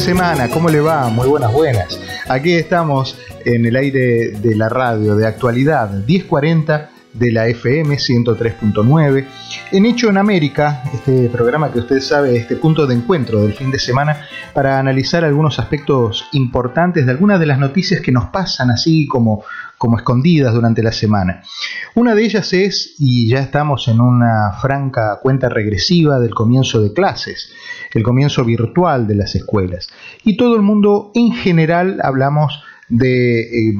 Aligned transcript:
Semana, 0.00 0.48
¿cómo 0.48 0.70
le 0.70 0.80
va? 0.80 1.10
Muy 1.10 1.28
buenas, 1.28 1.52
buenas. 1.52 2.00
Aquí 2.26 2.54
estamos 2.54 3.18
en 3.44 3.66
el 3.66 3.76
aire 3.76 4.30
de 4.30 4.56
la 4.56 4.70
radio 4.70 5.14
de 5.14 5.26
actualidad 5.26 5.90
1040 5.90 6.90
de 7.12 7.32
la 7.32 7.48
FM 7.48 7.96
103.9. 7.96 9.26
En 9.72 9.86
Hecho 9.86 10.08
en 10.08 10.16
América, 10.16 10.84
este 10.92 11.28
programa 11.28 11.72
que 11.72 11.80
usted 11.80 12.00
sabe, 12.00 12.36
este 12.36 12.56
punto 12.56 12.86
de 12.86 12.94
encuentro 12.94 13.42
del 13.42 13.54
fin 13.54 13.70
de 13.70 13.78
semana, 13.78 14.26
para 14.54 14.78
analizar 14.78 15.24
algunos 15.24 15.58
aspectos 15.58 16.26
importantes 16.32 17.06
de 17.06 17.12
algunas 17.12 17.40
de 17.40 17.46
las 17.46 17.58
noticias 17.58 18.00
que 18.00 18.12
nos 18.12 18.26
pasan 18.26 18.70
así 18.70 19.06
como, 19.06 19.42
como 19.78 19.96
escondidas 19.96 20.54
durante 20.54 20.82
la 20.82 20.92
semana. 20.92 21.42
Una 21.94 22.14
de 22.14 22.24
ellas 22.24 22.52
es, 22.52 22.94
y 22.98 23.28
ya 23.28 23.40
estamos 23.40 23.88
en 23.88 24.00
una 24.00 24.52
franca 24.60 25.18
cuenta 25.22 25.48
regresiva 25.48 26.20
del 26.20 26.34
comienzo 26.34 26.80
de 26.80 26.92
clases, 26.92 27.50
el 27.92 28.02
comienzo 28.02 28.44
virtual 28.44 29.06
de 29.06 29.16
las 29.16 29.34
escuelas. 29.34 29.88
Y 30.24 30.36
todo 30.36 30.54
el 30.54 30.62
mundo 30.62 31.10
en 31.14 31.32
general 31.32 31.98
hablamos 32.02 32.62
de 32.90 33.40
eh, 33.40 33.74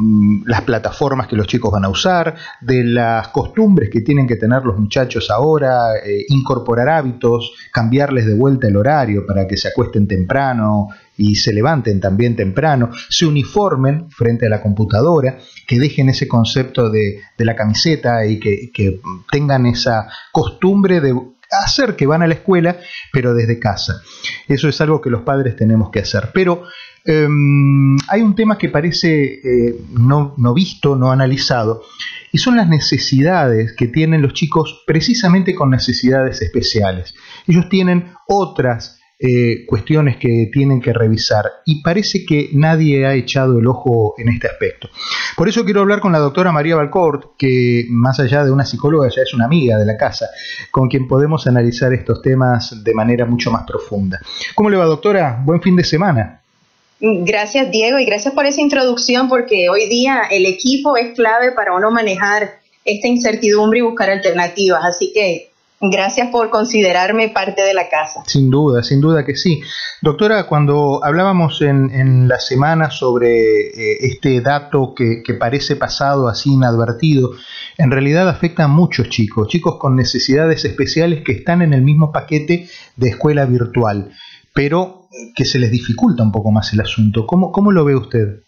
las 0.47 0.63
plataformas 0.63 1.27
que 1.27 1.37
los 1.37 1.47
chicos 1.47 1.71
van 1.73 1.85
a 1.85 1.89
usar, 1.89 2.37
de 2.61 2.85
las 2.85 3.29
costumbres 3.29 3.91
que 3.91 4.01
tienen 4.01 4.27
que 4.27 4.37
tener 4.37 4.65
los 4.65 4.79
muchachos 4.79 5.31
ahora, 5.31 5.97
eh, 6.05 6.25
incorporar 6.29 6.89
hábitos, 6.89 7.53
cambiarles 7.73 8.27
de 8.27 8.35
vuelta 8.35 8.69
el 8.69 8.77
horario 8.77 9.27
para 9.27 9.47
que 9.47 9.57
se 9.57 9.69
acuesten 9.69 10.07
temprano 10.07 10.89
y 11.17 11.35
se 11.35 11.53
levanten 11.53 12.01
también 12.01 12.37
temprano, 12.37 12.91
se 13.09 13.27
uniformen 13.27 14.09
frente 14.11 14.47
a 14.47 14.49
la 14.49 14.63
computadora, 14.63 15.39
que 15.67 15.79
dejen 15.79 16.09
ese 16.09 16.27
concepto 16.27 16.89
de, 16.89 17.21
la 17.37 17.57
camiseta 17.57 18.25
y 18.27 18.39
que, 18.39 18.71
que 18.73 19.01
tengan 19.31 19.67
esa 19.67 20.09
costumbre 20.31 21.01
de 21.01 21.15
hacer 21.51 21.97
que 21.97 22.07
van 22.07 22.23
a 22.23 22.27
la 22.27 22.35
escuela, 22.35 22.77
pero 23.13 23.35
desde 23.35 23.59
casa. 23.59 24.01
Eso 24.47 24.69
es 24.69 24.81
algo 24.81 25.01
que 25.01 25.11
los 25.11 25.23
padres 25.23 25.57
tenemos 25.57 25.91
que 25.91 26.01
hacer. 26.01 26.31
Pero 26.33 26.65
Em, 27.05 27.97
hay 28.09 28.21
un 28.21 28.35
tema 28.35 28.59
que 28.59 28.69
parece 28.69 29.41
eh, 29.43 29.75
no, 29.93 30.35
no 30.37 30.55
visto, 30.55 30.97
no 30.97 31.11
analizado, 31.11 31.83
y 32.33 32.39
son 32.39 32.57
las 32.57 32.69
necesidades 32.69 33.75
que 33.77 33.89
tienen 33.89 34.23
los 34.23 34.35
chicos 34.35 34.85
precisamente 34.87 35.55
con 35.55 35.71
necesidades 35.71 36.43
especiales. 36.43 37.15
Ellos 37.47 37.69
tienen 37.69 38.13
otras 38.29 39.01
eh, 39.23 39.67
cuestiones 39.67 40.17
que 40.17 40.49
tienen 40.51 40.81
que 40.81 40.95
revisar 40.95 41.45
y 41.67 41.83
parece 41.83 42.25
que 42.25 42.49
nadie 42.55 43.05
ha 43.05 43.13
echado 43.13 43.59
el 43.59 43.67
ojo 43.67 44.15
en 44.17 44.31
este 44.31 44.47
aspecto. 44.47 44.89
Por 45.37 45.47
eso 45.47 45.63
quiero 45.63 45.83
hablar 45.83 46.01
con 46.01 46.13
la 46.13 46.19
doctora 46.19 46.53
María 46.53 46.77
Valcourt, 46.77 47.37
que 47.37 47.85
más 47.91 48.19
allá 48.19 48.45
de 48.45 48.51
una 48.51 48.65
psicóloga 48.65 49.11
ya 49.15 49.21
es 49.21 49.35
una 49.35 49.45
amiga 49.45 49.77
de 49.77 49.85
la 49.85 49.99
casa, 49.99 50.27
con 50.71 50.89
quien 50.89 51.07
podemos 51.07 51.47
analizar 51.47 51.93
estos 51.93 52.23
temas 52.23 52.83
de 52.83 52.95
manera 52.95 53.27
mucho 53.27 53.51
más 53.51 53.65
profunda. 53.67 54.19
¿Cómo 54.55 54.71
le 54.71 54.79
va 54.79 54.87
doctora? 54.87 55.43
Buen 55.45 55.61
fin 55.61 55.77
de 55.77 55.85
semana. 55.85 56.40
Gracias 57.01 57.71
Diego 57.71 57.99
y 57.99 58.05
gracias 58.05 58.35
por 58.35 58.45
esa 58.45 58.61
introducción 58.61 59.29
porque 59.29 59.71
hoy 59.71 59.89
día 59.89 60.23
el 60.31 60.45
equipo 60.45 60.99
es 60.99 61.15
clave 61.15 61.53
para 61.53 61.75
uno 61.75 61.91
manejar 61.91 62.61
esta 62.85 63.09
incertidumbre 63.09 63.79
y 63.79 63.83
buscar 63.83 64.11
alternativas. 64.11 64.85
Así 64.85 65.11
que 65.15 65.51
gracias 65.81 66.29
por 66.29 66.51
considerarme 66.51 67.31
parte 67.31 67.63
de 67.63 67.73
la 67.73 67.89
casa. 67.89 68.23
Sin 68.27 68.51
duda, 68.51 68.83
sin 68.83 69.01
duda 69.01 69.25
que 69.25 69.35
sí. 69.35 69.63
Doctora, 70.03 70.47
cuando 70.47 71.03
hablábamos 71.03 71.63
en, 71.63 72.29
la 72.29 72.39
semana 72.39 72.91
sobre 72.91 73.69
eh, 73.69 73.99
este 74.03 74.43
dato 74.43 74.93
que, 74.95 75.23
que, 75.25 75.35
parece 75.35 75.77
pasado 75.77 76.29
así 76.29 76.53
inadvertido, 76.53 77.31
en 77.79 77.91
realidad 77.91 78.29
afecta 78.29 78.65
a 78.65 78.69
muchos 78.69 79.09
chicos, 79.09 79.49
chicos 79.49 79.77
con 79.79 79.97
necesidades 79.97 80.67
especiales 80.67 81.23
que 81.25 81.33
están 81.33 81.63
en 81.63 81.73
el 81.73 81.81
mismo 81.81 82.13
paquete 82.13 82.69
de 82.97 83.09
escuela 83.09 83.47
virtual. 83.47 84.13
Pero 84.53 85.00
que 85.35 85.45
se 85.45 85.59
les 85.59 85.71
dificulta 85.71 86.23
un 86.23 86.33
poco 86.33 86.51
más 86.51 86.73
el 86.73 86.81
asunto. 86.81 87.27
¿Cómo, 87.27 87.51
cómo 87.53 87.73
lo 87.73 87.85
ve 87.85 87.97
usted? 87.97 88.41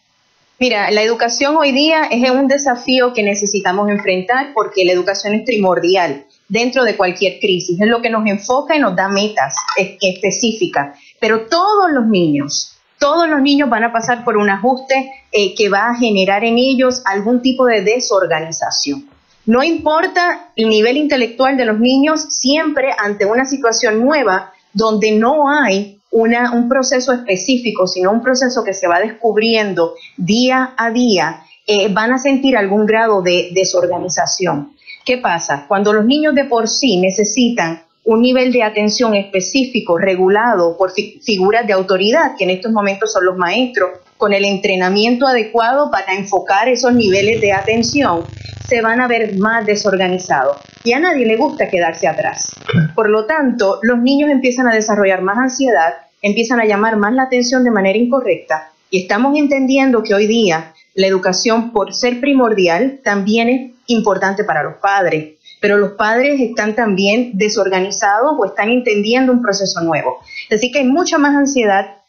Mira, 0.59 0.91
la 0.93 1.03
educación 1.03 1.56
hoy 1.56 1.73
día 1.73 2.05
es 2.05 2.31
un 2.31 2.47
desafío 2.47 3.12
que 3.12 3.25
necesitamos 3.25 3.91
enfrentar 3.91 4.53
porque 4.55 4.84
la 4.84 4.93
educación 4.93 5.34
es 5.34 5.45
primordial 5.45 6.25
dentro 6.49 6.84
de 6.84 6.97
cualquier 6.97 7.41
crisis. 7.41 7.81
Es 7.81 7.89
lo 7.89 8.01
que 8.01 8.11
nos 8.11 8.25
enfoca 8.27 8.77
y 8.77 8.78
nos 8.78 8.95
da 8.95 9.09
metas 9.09 9.56
específicas. 9.77 10.97
Pero 11.19 11.47
todos 11.47 11.91
los 11.93 12.06
niños, 12.06 12.77
todos 13.01 13.28
los 13.28 13.43
niños 13.43 13.69
van 13.71 13.83
a 13.83 13.93
pasar 13.93 14.25
por 14.25 14.37
un 14.37 14.51
ajuste 14.51 15.11
eh, 15.33 15.55
que 15.56 15.69
va 15.69 15.89
a 15.89 15.97
generar 15.97 16.45
en 16.45 16.59
ellos 16.59 17.03
algún 17.06 17.43
tipo 17.43 17.67
de 17.67 17.83
desorganización. 17.83 19.09
No 19.45 19.65
importa 19.65 20.51
el 20.55 20.69
nivel 20.69 20.97
intelectual 20.97 21.56
de 21.56 21.65
los 21.65 21.81
niños, 21.81 22.21
siempre 22.28 22.95
ante 22.97 23.27
una 23.27 23.47
situación 23.47 24.01
nueva 24.01 24.53
donde 24.72 25.11
no 25.11 25.51
hay 25.51 25.99
un 26.12 26.69
proceso 26.69 27.12
específico, 27.12 27.87
sino 27.87 28.12
un 28.12 28.23
proceso 28.23 28.62
que 28.62 28.75
se 28.75 28.87
va 28.87 29.00
descubriendo 29.00 29.95
día 30.17 30.75
a 30.77 30.91
día, 30.91 31.43
eh, 31.67 31.93
van 31.93 32.12
a 32.12 32.19
sentir 32.19 32.56
algún 32.56 32.87
grado 32.87 33.23
de 33.23 33.50
desorganización. 33.55 34.72
¿Qué 35.05 35.19
pasa? 35.19 35.65
Cuando 35.67 35.93
los 35.93 36.05
niños 36.05 36.34
de 36.34 36.45
por 36.45 36.69
sí 36.69 36.99
necesitan 36.99 37.83
un 38.05 38.21
nivel 38.21 38.53
de 38.53 38.62
atención 38.62 39.15
específico, 39.15 39.97
regulado 39.97 40.77
por 40.77 40.93
figuras 40.93 41.67
de 41.67 41.72
autoridad, 41.72 42.37
que 42.37 42.45
en 42.45 42.51
estos 42.51 42.72
momentos 42.72 43.12
son 43.12 43.25
los 43.25 43.37
maestros, 43.37 43.91
con 44.22 44.33
el 44.33 44.44
entrenamiento 44.44 45.27
adecuado 45.27 45.91
para 45.91 46.15
enfocar 46.15 46.69
esos 46.69 46.94
niveles 46.94 47.41
de 47.41 47.53
atención, 47.53 48.22
se 48.65 48.81
van 48.81 49.00
a 49.00 49.09
ver 49.09 49.37
más 49.37 49.66
desorganizados. 49.66 50.59
Y 50.84 50.93
a 50.93 51.00
nadie 51.00 51.27
le 51.27 51.37
gusta 51.37 51.69
quedarse 51.69 52.06
atrás. 52.06 52.55
Por 52.94 53.10
lo 53.10 53.27
tanto, 53.27 53.81
los 53.83 53.99
niños 53.99 54.31
empiezan 54.31 54.69
a 54.69 54.75
desarrollar 54.77 55.22
más 55.22 55.38
ansiedad, 55.38 55.94
empiezan 56.21 56.60
a 56.60 56.66
llamar 56.66 56.99
más 56.99 57.12
la 57.15 57.25
atención 57.25 57.65
de 57.65 57.72
manera 57.72 57.99
incorrecta. 57.99 58.71
Y 58.91 59.03
estamos 59.03 59.37
entendiendo 59.37 60.05
que 60.05 60.15
hoy 60.15 60.28
día 60.28 60.72
la 60.94 61.09
educación, 61.09 61.72
por 61.72 61.93
ser 61.93 62.21
primordial, 62.21 63.00
también 63.03 63.49
es 63.49 63.72
importante 63.89 64.44
para 64.44 64.62
los 64.62 64.75
padres. 64.77 65.34
Pero 65.60 65.78
los 65.78 65.94
padres 65.94 66.41
están 66.41 66.77
también 66.77 67.33
desorganizados 67.34 68.37
o 68.39 68.44
están 68.44 68.69
entendiendo 68.69 69.33
un 69.33 69.43
proceso 69.43 69.81
nuevo. 69.81 70.19
Así 70.49 70.71
que 70.71 70.78
hay 70.78 70.87
mucha 70.87 71.19
más 71.19 71.34
ansiedad 71.34 72.02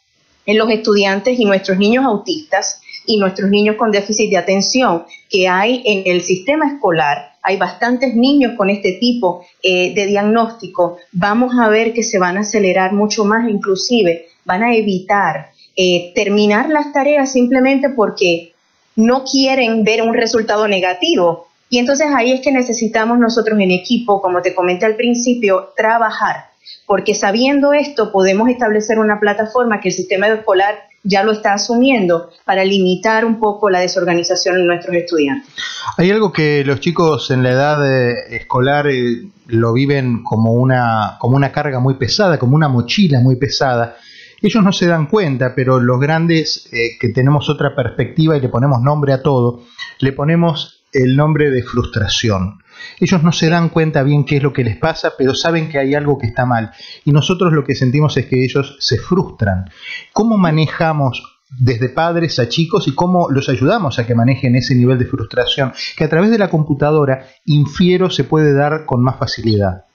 en 0.45 0.57
los 0.57 0.69
estudiantes 0.69 1.39
y 1.39 1.45
nuestros 1.45 1.77
niños 1.77 2.05
autistas 2.05 2.81
y 3.05 3.17
nuestros 3.17 3.49
niños 3.49 3.75
con 3.75 3.91
déficit 3.91 4.29
de 4.29 4.37
atención 4.37 5.03
que 5.29 5.47
hay 5.47 5.81
en 5.85 6.03
el 6.05 6.21
sistema 6.21 6.67
escolar. 6.67 7.33
Hay 7.41 7.57
bastantes 7.57 8.15
niños 8.15 8.53
con 8.57 8.69
este 8.69 8.93
tipo 8.93 9.45
eh, 9.61 9.93
de 9.93 10.05
diagnóstico. 10.05 10.97
Vamos 11.11 11.53
a 11.59 11.67
ver 11.69 11.93
que 11.93 12.03
se 12.03 12.19
van 12.19 12.37
a 12.37 12.41
acelerar 12.41 12.93
mucho 12.93 13.25
más, 13.25 13.49
inclusive 13.49 14.27
van 14.45 14.63
a 14.63 14.75
evitar 14.75 15.51
eh, 15.75 16.11
terminar 16.15 16.69
las 16.69 16.93
tareas 16.93 17.31
simplemente 17.31 17.89
porque 17.89 18.53
no 18.95 19.25
quieren 19.25 19.83
ver 19.83 20.01
un 20.01 20.13
resultado 20.13 20.67
negativo. 20.67 21.47
Y 21.69 21.79
entonces 21.79 22.07
ahí 22.15 22.31
es 22.31 22.41
que 22.41 22.51
necesitamos 22.51 23.17
nosotros 23.17 23.59
en 23.59 23.71
equipo, 23.71 24.21
como 24.21 24.41
te 24.41 24.53
comenté 24.53 24.85
al 24.85 24.95
principio, 24.95 25.73
trabajar 25.75 26.52
porque 26.85 27.15
sabiendo 27.15 27.73
esto 27.73 28.11
podemos 28.11 28.49
establecer 28.49 28.99
una 28.99 29.19
plataforma 29.19 29.79
que 29.79 29.89
el 29.89 29.95
sistema 29.95 30.27
escolar 30.27 30.75
ya 31.03 31.23
lo 31.23 31.33
está 31.33 31.53
asumiendo 31.53 32.29
para 32.45 32.63
limitar 32.63 33.25
un 33.25 33.39
poco 33.39 33.69
la 33.69 33.81
desorganización 33.81 34.57
en 34.57 34.67
nuestros 34.67 34.95
estudiantes. 34.95 35.53
Hay 35.97 36.09
algo 36.09 36.31
que 36.31 36.63
los 36.63 36.79
chicos 36.79 37.29
en 37.31 37.43
la 37.43 37.51
edad 37.51 37.91
eh, 37.91 38.37
escolar 38.37 38.87
eh, 38.87 39.23
lo 39.47 39.73
viven 39.73 40.23
como 40.23 40.53
una, 40.53 41.17
como 41.19 41.35
una 41.35 41.51
carga 41.51 41.79
muy 41.79 41.95
pesada, 41.95 42.39
como 42.39 42.55
una 42.55 42.69
mochila 42.69 43.19
muy 43.19 43.35
pesada, 43.35 43.97
Ellos 44.41 44.63
no 44.63 44.73
se 44.73 44.87
dan 44.87 45.07
cuenta, 45.07 45.53
pero 45.55 45.79
los 45.79 45.99
grandes 45.99 46.69
eh, 46.71 46.97
que 46.99 47.09
tenemos 47.09 47.49
otra 47.49 47.75
perspectiva 47.75 48.35
y 48.35 48.41
le 48.41 48.49
ponemos 48.49 48.81
nombre 48.81 49.13
a 49.13 49.21
todo, 49.21 49.63
le 49.99 50.11
ponemos 50.11 50.83
el 50.91 51.15
nombre 51.15 51.49
de 51.49 51.63
frustración. 51.63 52.59
Ellos 52.99 53.23
no 53.23 53.31
se 53.31 53.49
dan 53.49 53.69
cuenta 53.69 54.03
bien 54.03 54.25
qué 54.25 54.37
es 54.37 54.43
lo 54.43 54.53
que 54.53 54.63
les 54.63 54.77
pasa, 54.77 55.13
pero 55.17 55.33
saben 55.35 55.69
que 55.69 55.79
hay 55.79 55.95
algo 55.95 56.17
que 56.17 56.27
está 56.27 56.45
mal. 56.45 56.71
Y 57.05 57.11
nosotros 57.11 57.53
lo 57.53 57.63
que 57.63 57.75
sentimos 57.75 58.15
es 58.17 58.25
que 58.25 58.43
ellos 58.43 58.77
se 58.79 58.97
frustran. 58.97 59.69
¿Cómo 60.11 60.37
manejamos 60.37 61.33
desde 61.59 61.89
padres 61.89 62.39
a 62.39 62.49
chicos 62.49 62.87
y 62.87 62.95
cómo 62.95 63.29
los 63.29 63.49
ayudamos 63.49 63.99
a 63.99 64.07
que 64.07 64.15
manejen 64.15 64.55
ese 64.55 64.75
nivel 64.75 64.97
de 64.97 65.05
frustración 65.05 65.71
que 65.95 66.03
a 66.03 66.09
través 66.09 66.31
de 66.31 66.37
la 66.37 66.49
computadora, 66.49 67.27
infiero, 67.45 68.09
se 68.09 68.23
puede 68.23 68.53
dar 68.53 68.85
con 68.85 69.03
más 69.03 69.17
facilidad? 69.17 69.85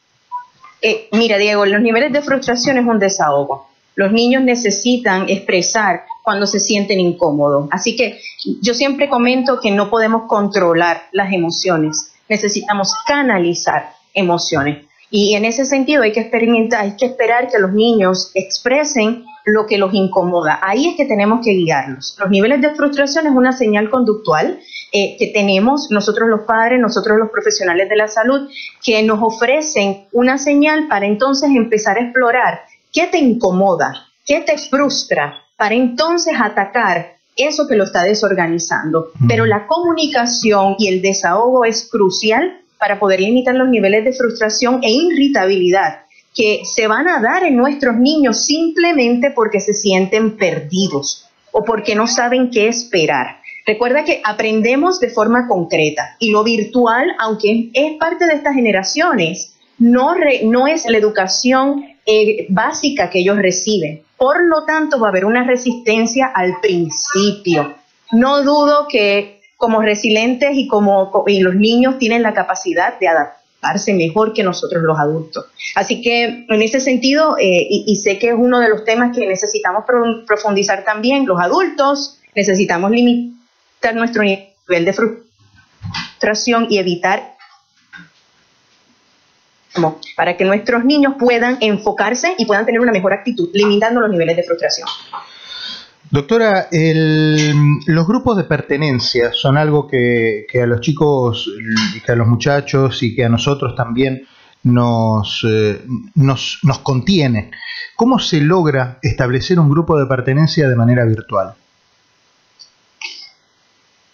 Eh, 0.81 1.09
mira, 1.13 1.39
Diego, 1.39 1.67
los 1.67 1.83
niveles 1.83 2.13
de 2.13 2.23
frustración 2.23 2.79
es 2.79 2.87
un 2.87 2.99
desahogo. 2.99 3.69
Los 3.97 4.13
niños 4.13 4.45
necesitan 4.45 5.29
expresar 5.29 6.05
cuando 6.23 6.47
se 6.47 6.61
sienten 6.61 7.01
incómodos. 7.01 7.69
Así 7.73 7.97
que 7.97 8.21
yo 8.61 8.75
siempre 8.75 9.09
comento 9.09 9.59
que 9.61 9.73
no 9.73 9.91
podemos 9.91 10.29
controlar 10.29 11.03
las 11.11 11.33
emociones, 11.33 12.13
necesitamos 12.29 12.93
canalizar 13.07 13.93
emociones. 14.15 14.87
Y 15.11 15.35
en 15.35 15.45
ese 15.47 15.65
sentido 15.65 16.03
hay 16.03 16.13
que 16.13 16.21
experimentar, 16.21 16.83
hay 16.83 16.97
que 16.97 17.07
esperar 17.07 17.49
que 17.49 17.59
los 17.59 17.73
niños 17.73 18.31
expresen 18.35 19.25
lo 19.47 19.67
que 19.67 19.79
los 19.79 19.95
incomoda. 19.95 20.61
Ahí 20.63 20.89
es 20.89 20.97
que 20.97 21.07
tenemos 21.07 21.41
que 21.43 21.53
guiarlos. 21.53 22.17
Los 22.19 22.29
niveles 22.29 22.61
de 22.61 22.75
frustración 22.75 23.27
es 23.27 23.33
una 23.33 23.53
señal 23.53 23.89
conductual 23.89 24.61
eh, 24.93 25.17
que 25.19 25.29
tenemos 25.29 25.91
nosotros 25.91 26.29
los 26.29 26.43
padres, 26.43 26.79
nosotros 26.79 27.19
los 27.19 27.31
profesionales 27.31 27.89
de 27.89 27.97
la 27.97 28.09
salud, 28.09 28.51
que 28.85 29.03
nos 29.03 29.23
ofrecen 29.23 30.07
una 30.13 30.37
señal 30.37 30.89
para 30.89 31.07
entonces 31.07 31.49
empezar 31.55 31.97
a 31.97 32.03
explorar 32.03 32.61
¿Qué 32.93 33.07
te 33.07 33.19
incomoda? 33.19 34.09
¿Qué 34.25 34.41
te 34.41 34.57
frustra? 34.57 35.43
Para 35.57 35.75
entonces 35.75 36.35
atacar 36.41 37.18
eso 37.39 37.67
que 37.67 37.77
lo 37.77 37.85
está 37.85 38.03
desorganizando. 38.03 39.13
Pero 39.27 39.47
la 39.47 39.67
comunicación 39.67 40.75
y 40.79 40.89
el 40.89 41.01
desahogo 41.01 41.65
es 41.65 41.89
crucial 41.91 42.61
para 42.79 42.99
poder 42.99 43.21
limitar 43.21 43.55
los 43.55 43.69
niveles 43.69 44.05
de 44.05 44.13
frustración 44.13 44.81
e 44.83 44.91
irritabilidad 44.91 46.01
que 46.35 46.61
se 46.65 46.87
van 46.87 47.09
a 47.09 47.21
dar 47.21 47.43
en 47.45 47.57
nuestros 47.57 47.97
niños 47.97 48.45
simplemente 48.45 49.33
porque 49.33 49.61
se 49.61 49.75
sienten 49.75 50.37
perdidos 50.37 51.29
o 51.51 51.65
porque 51.65 51.95
no 51.95 52.07
saben 52.07 52.51
qué 52.51 52.69
esperar. 52.69 53.39
Recuerda 53.67 54.05
que 54.05 54.21
aprendemos 54.25 55.01
de 55.01 55.11
forma 55.11 55.49
concreta 55.49 56.17
y 56.19 56.31
lo 56.31 56.45
virtual, 56.45 57.09
aunque 57.19 57.71
es 57.75 57.99
parte 57.99 58.27
de 58.27 58.35
estas 58.35 58.55
generaciones, 58.55 59.57
no, 59.79 60.15
no 60.45 60.67
es 60.67 60.87
la 60.89 60.99
educación 60.99 61.85
eh, 62.07 62.47
básica 62.49 63.11
que 63.11 63.21
ellos 63.21 63.37
reciben. 63.37 64.03
Por 64.19 64.45
lo 64.45 64.65
tanto, 64.65 64.99
va 64.99 65.07
a 65.07 65.11
haber 65.11 65.25
una 65.25 65.45
resistencia 65.45 66.27
al 66.27 66.61
principio. 66.61 67.75
No 68.11 68.43
dudo 68.43 68.87
que 68.89 69.41
como 69.57 69.81
resilientes 69.81 70.51
y 70.55 70.69
como 70.69 71.13
los 71.27 71.55
niños 71.55 71.99
tienen 71.99 72.23
la 72.23 72.35
capacidad 72.35 72.99
de 72.99 73.09
adaptarse 73.09 73.95
mejor 73.95 74.33
que 74.33 74.43
nosotros 74.43 74.83
los 74.83 74.99
adultos. 74.99 75.47
Así 75.75 76.01
que 76.01 76.47
en 76.49 76.63
ese 76.63 76.81
sentido, 76.81 77.37
eh, 77.39 77.67
y, 77.69 77.97
sé 77.97 78.19
que 78.19 78.29
es 78.29 78.35
uno 78.37 78.61
de 78.61 78.69
los 78.69 78.85
temas 78.85 79.17
que 79.17 79.27
necesitamos 79.27 79.85
profundizar 80.27 80.85
también, 80.85 81.27
los 81.27 81.41
adultos 81.41 82.21
necesitamos 82.35 82.91
limitar 82.91 83.95
nuestro 83.95 84.23
nivel 84.23 84.85
de 84.85 84.93
frustración 84.93 86.67
y 86.71 86.79
evitar 86.79 87.38
para 90.17 90.37
que 90.37 90.45
nuestros 90.45 90.85
niños 90.85 91.15
puedan 91.19 91.59
enfocarse 91.61 92.35
y 92.39 92.47
puedan 92.47 92.67
tener 92.67 92.81
una 92.81 92.93
mejor 92.93 93.13
actitud, 93.13 93.51
limitando 93.53 94.01
los 94.01 94.11
niveles 94.11 94.37
de 94.37 94.43
frustración. 94.43 94.89
Doctora, 96.11 96.69
los 96.71 98.07
grupos 98.07 98.37
de 98.39 98.45
pertenencia 98.45 99.31
son 99.33 99.59
algo 99.59 99.87
que, 99.87 100.47
a 100.55 100.67
los 100.67 100.81
chicos, 100.81 101.51
que 102.05 102.13
a 102.13 102.17
los 102.17 102.27
muchachos 102.27 103.03
y 103.03 103.15
que 103.15 103.25
a 103.25 103.29
nosotros 103.29 103.75
también 103.75 104.27
nos, 104.63 105.45
eh, 105.47 105.83
nos, 106.15 106.61
nos 106.63 106.79
contienen. 106.79 107.51
¿Cómo 107.95 108.19
se 108.19 108.41
logra 108.41 108.99
establecer 109.03 109.61
un 109.61 109.69
grupo 109.69 109.99
de 109.99 110.07
pertenencia 110.07 110.69
de 110.69 110.77
manera 110.77 111.05
virtual? 111.05 111.55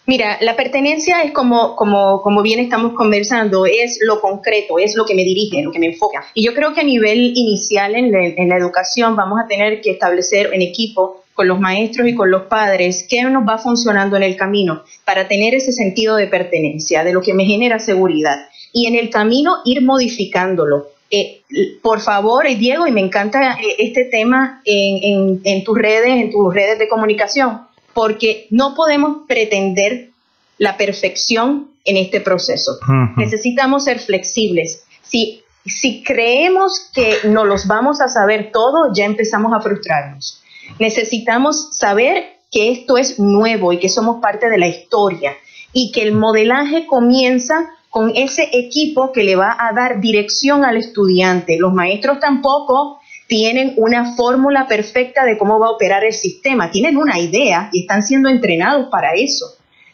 Mira, 0.07 0.37
la 0.41 0.55
pertenencia 0.55 1.23
es 1.23 1.31
como, 1.31 1.75
como, 1.75 2.21
como 2.21 2.43
bien 2.43 2.59
estamos 2.59 2.93
conversando, 2.93 3.65
es 3.65 3.97
lo 4.01 4.21
concreto, 4.21 4.77
es 4.77 4.95
lo 4.95 5.03
que 5.03 5.15
me 5.15 5.23
dirige, 5.23 5.63
lo 5.63 5.71
que 5.71 5.79
me 5.79 5.87
enfoca. 5.87 6.25
Y 6.35 6.45
yo 6.45 6.53
creo 6.53 6.73
que 6.73 6.81
a 6.81 6.83
nivel 6.83 7.33
inicial 7.35 7.95
en, 7.95 8.49
la 8.49 8.57
educación 8.57 9.15
vamos 9.15 9.39
a 9.43 9.47
tener 9.47 9.81
que 9.81 9.91
establecer 9.91 10.51
en 10.53 10.61
equipo 10.61 11.23
con 11.33 11.47
los 11.47 11.59
maestros 11.59 12.07
y 12.07 12.13
con 12.13 12.29
los 12.29 12.43
padres 12.43 13.05
qué 13.09 13.23
nos 13.23 13.47
va 13.47 13.57
funcionando 13.57 14.15
en 14.15 14.23
el 14.23 14.37
camino 14.37 14.83
para 15.05 15.27
tener 15.27 15.55
ese 15.55 15.71
sentido 15.71 16.15
de 16.17 16.27
pertenencia, 16.27 17.03
de 17.03 17.11
lo 17.11 17.21
que 17.21 17.33
me 17.33 17.45
genera 17.45 17.79
seguridad. 17.79 18.47
Y 18.71 18.85
en 18.85 18.95
el 18.95 19.09
camino 19.09 19.57
ir 19.65 19.81
modificándolo. 19.81 20.87
Eh, 21.09 21.41
por 21.81 21.99
favor, 21.99 22.47
Diego, 22.47 22.85
y 22.87 22.91
me 22.91 23.01
encanta 23.01 23.53
eh, 23.53 23.75
este 23.79 24.05
tema 24.05 24.61
en, 24.65 25.41
en 25.43 25.63
tus 25.63 25.77
redes, 25.77 26.09
en 26.09 26.31
tus 26.31 26.53
redes 26.53 26.77
de 26.77 26.87
comunicación 26.87 27.61
porque 27.95 28.47
no 28.51 28.75
podemos 28.75 29.25
pretender 29.25 30.09
la 30.57 30.75
perfección 30.75 31.71
en 31.85 31.95
este 31.95 32.19
proceso. 32.19 32.77
Necesitamos 33.15 33.85
ser 33.85 33.99
flexibles. 33.99 34.83
Si, 35.01 35.41
si 35.65 36.03
creemos 36.03 36.91
que 36.93 37.15
no 37.29 37.45
los 37.45 37.67
vamos 37.67 38.01
a 38.01 38.09
saber 38.09 38.51
todo, 38.51 38.93
ya 38.93 39.05
empezamos 39.05 39.53
a 39.53 39.61
frustrarnos. 39.61 40.43
Necesitamos 40.77 41.69
saber 41.71 42.35
que 42.51 42.71
esto 42.71 42.97
es 42.97 43.17
nuevo 43.17 43.71
y 43.71 43.79
que 43.79 43.87
somos 43.87 44.21
parte 44.21 44.49
de 44.49 44.57
la 44.57 44.67
historia 44.67 45.33
y 45.71 45.93
que 45.93 46.01
el 46.01 46.13
modelaje 46.13 46.87
comienza 46.87 47.69
con 47.89 48.11
ese 48.13 48.49
equipo 48.51 49.13
que 49.13 49.23
le 49.23 49.37
va 49.37 49.55
a 49.57 49.71
dar 49.73 50.01
dirección 50.01 50.65
al 50.65 50.75
estudiante. 50.75 51.57
Los 51.57 51.73
maestros 51.73 52.19
tampoco 52.19 52.99
tienen 53.27 53.73
una 53.77 54.15
fórmula 54.15 54.67
perfecta 54.67 55.25
de 55.25 55.37
cómo 55.37 55.59
va 55.59 55.67
a 55.67 55.71
operar 55.71 56.03
el 56.03 56.13
sistema, 56.13 56.71
tienen 56.71 56.97
una 56.97 57.19
idea 57.19 57.69
y 57.71 57.81
están 57.81 58.03
siendo 58.03 58.29
entrenados 58.29 58.87
para 58.91 59.13
eso, 59.13 59.45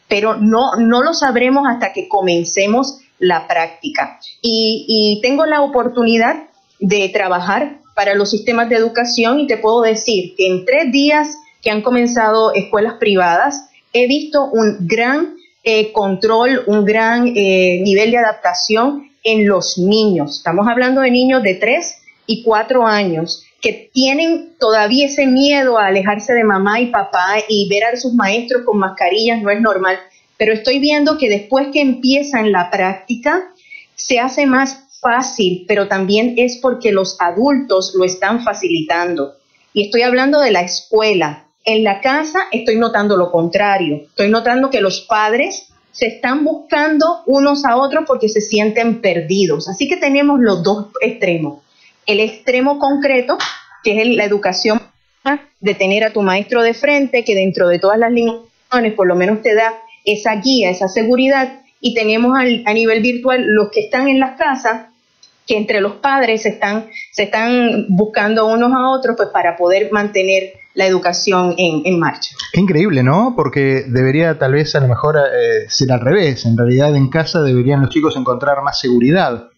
pero 0.08 0.36
no, 0.36 0.76
no 0.78 1.02
lo 1.02 1.14
sabremos 1.14 1.66
hasta 1.68 1.94
que 1.94 2.08
comencemos 2.08 3.00
la 3.20 3.48
práctica. 3.48 4.20
Y, 4.42 4.86
y 4.88 5.22
tengo 5.22 5.46
la 5.46 5.62
oportunidad 5.62 6.44
de 6.80 7.10
trabajar 7.10 7.78
para 7.96 8.16
los 8.16 8.32
sistemas 8.32 8.68
de 8.70 8.76
educación 8.76 9.40
y 9.40 9.48
te 9.48 9.58
puedo 9.58 9.82
decir 9.82 10.34
que 10.36 10.48
en 10.48 10.66
tres 10.66 10.92
días 10.92 11.38
que 11.62 11.70
han 11.70 11.82
comenzado 11.82 12.54
escuelas 12.54 12.96
privadas, 12.96 13.70
he 13.94 14.08
visto 14.08 14.46
un 14.46 14.88
gran 14.88 15.36
eh, 15.64 15.92
control, 15.92 16.64
un 16.66 16.86
gran 16.86 17.28
eh, 17.36 17.82
nivel 17.84 18.12
de 18.12 18.18
adaptación 18.18 19.10
en 19.24 19.48
los 19.48 19.78
niños. 19.78 20.38
Estamos 20.38 20.68
hablando 20.68 21.02
de 21.02 21.12
niños 21.12 21.44
de 21.44 21.56
tres 21.56 22.01
y 22.26 22.44
cuatro 22.44 22.86
años 22.86 23.44
que 23.62 23.92
tienen 23.94 24.56
todavía 24.60 25.06
ese 25.06 25.28
miedo 25.28 25.78
a 25.78 25.88
alejarse 25.88 26.34
de 26.34 26.44
mamá 26.44 26.82
y 26.82 26.88
papá 26.88 27.36
y 27.48 27.70
ver 27.70 27.84
a 27.86 27.96
sus 27.96 28.14
maestros 28.14 28.64
con 28.66 28.80
mascarillas 28.80 29.42
no 29.42 29.52
es 29.52 29.62
normal. 29.62 30.00
Pero 30.38 30.54
estoy 30.54 30.80
viendo 30.80 31.18
que 31.20 31.30
después 31.30 31.68
que 31.72 31.82
empiezan 31.82 32.52
la 32.52 32.72
práctica, 32.72 33.52
se 33.94 34.20
hace 34.20 34.48
más 34.48 34.98
fácil, 35.00 35.66
pero 35.68 35.88
también 35.88 36.34
es 36.38 36.58
porque 36.58 36.92
los 36.92 37.18
adultos 37.22 37.94
lo 37.96 38.04
están 38.04 38.44
facilitando. 38.44 39.36
Y 39.74 39.86
estoy 39.86 40.02
hablando 40.02 40.40
de 40.40 40.52
la 40.52 40.62
escuela. 40.62 41.46
En 41.64 41.84
la 41.84 42.02
casa 42.02 42.40
estoy 42.52 42.78
notando 42.78 43.16
lo 43.16 43.32
contrario. 43.32 44.02
Estoy 44.08 44.30
notando 44.30 44.72
que 44.72 44.82
los 44.82 45.02
padres 45.02 45.68
se 45.92 46.08
están 46.08 46.44
buscando 46.44 47.22
unos 47.28 47.64
a 47.64 47.78
otros 47.78 48.06
porque 48.08 48.28
se 48.28 48.42
sienten 48.42 49.02
perdidos. 49.02 49.70
Así 49.70 49.88
que 49.88 49.98
tenemos 49.98 50.40
los 50.40 50.64
dos 50.64 50.88
extremos 51.02 51.60
el 52.06 52.20
extremo 52.20 52.80
concreto, 52.80 53.38
que 53.84 54.02
es 54.02 54.08
la 54.16 54.26
educación 54.26 54.82
de 55.60 55.76
tener 55.76 56.04
a 56.04 56.14
tu 56.14 56.22
maestro 56.22 56.64
de 56.64 56.74
frente, 56.74 57.24
que 57.24 57.36
dentro 57.36 57.68
de 57.68 57.80
todas 57.80 57.98
las 57.98 58.12
limitaciones 58.12 58.94
por 58.96 59.08
lo 59.08 59.16
menos 59.16 59.42
te 59.42 59.54
da 59.54 59.74
esa 60.06 60.36
guía, 60.36 60.70
esa 60.70 60.88
seguridad, 60.88 61.62
y 61.80 61.94
tenemos 61.94 62.38
a 62.38 62.74
nivel 62.74 63.02
virtual 63.02 63.44
los 63.48 63.70
que 63.72 63.82
están 63.82 64.08
en 64.08 64.20
las 64.20 64.38
casas, 64.38 64.88
que 65.48 65.58
entre 65.58 65.82
los 65.82 65.94
padres 65.96 66.44
se 66.44 66.50
están, 66.50 66.88
se 67.12 67.24
están 67.24 67.88
buscando 67.90 68.48
unos 68.48 68.72
a 68.74 68.90
otros 68.90 69.16
pues, 69.18 69.30
para 69.30 69.58
poder 69.58 69.92
mantener 69.92 70.54
la 70.74 70.86
educación 70.86 71.54
en, 71.58 72.00
marcha. 72.00 72.30
Qué 72.54 72.62
increíble, 72.62 73.04
¿no? 73.04 73.34
Porque 73.36 73.84
debería 73.88 74.40
tal 74.40 74.54
vez 74.54 74.74
a 74.76 74.80
lo 74.80 74.88
mejor 74.88 75.18
eh, 75.18 75.66
ser 75.68 75.92
al 75.92 76.00
revés. 76.00 76.46
En 76.46 76.58
realidad 76.58 76.96
en 76.96 77.10
casa 77.10 77.42
deberían 77.42 77.82
los 77.82 77.90
chicos 77.90 78.16
encontrar 78.16 78.62
más 78.64 78.80
seguridad. 78.80 79.51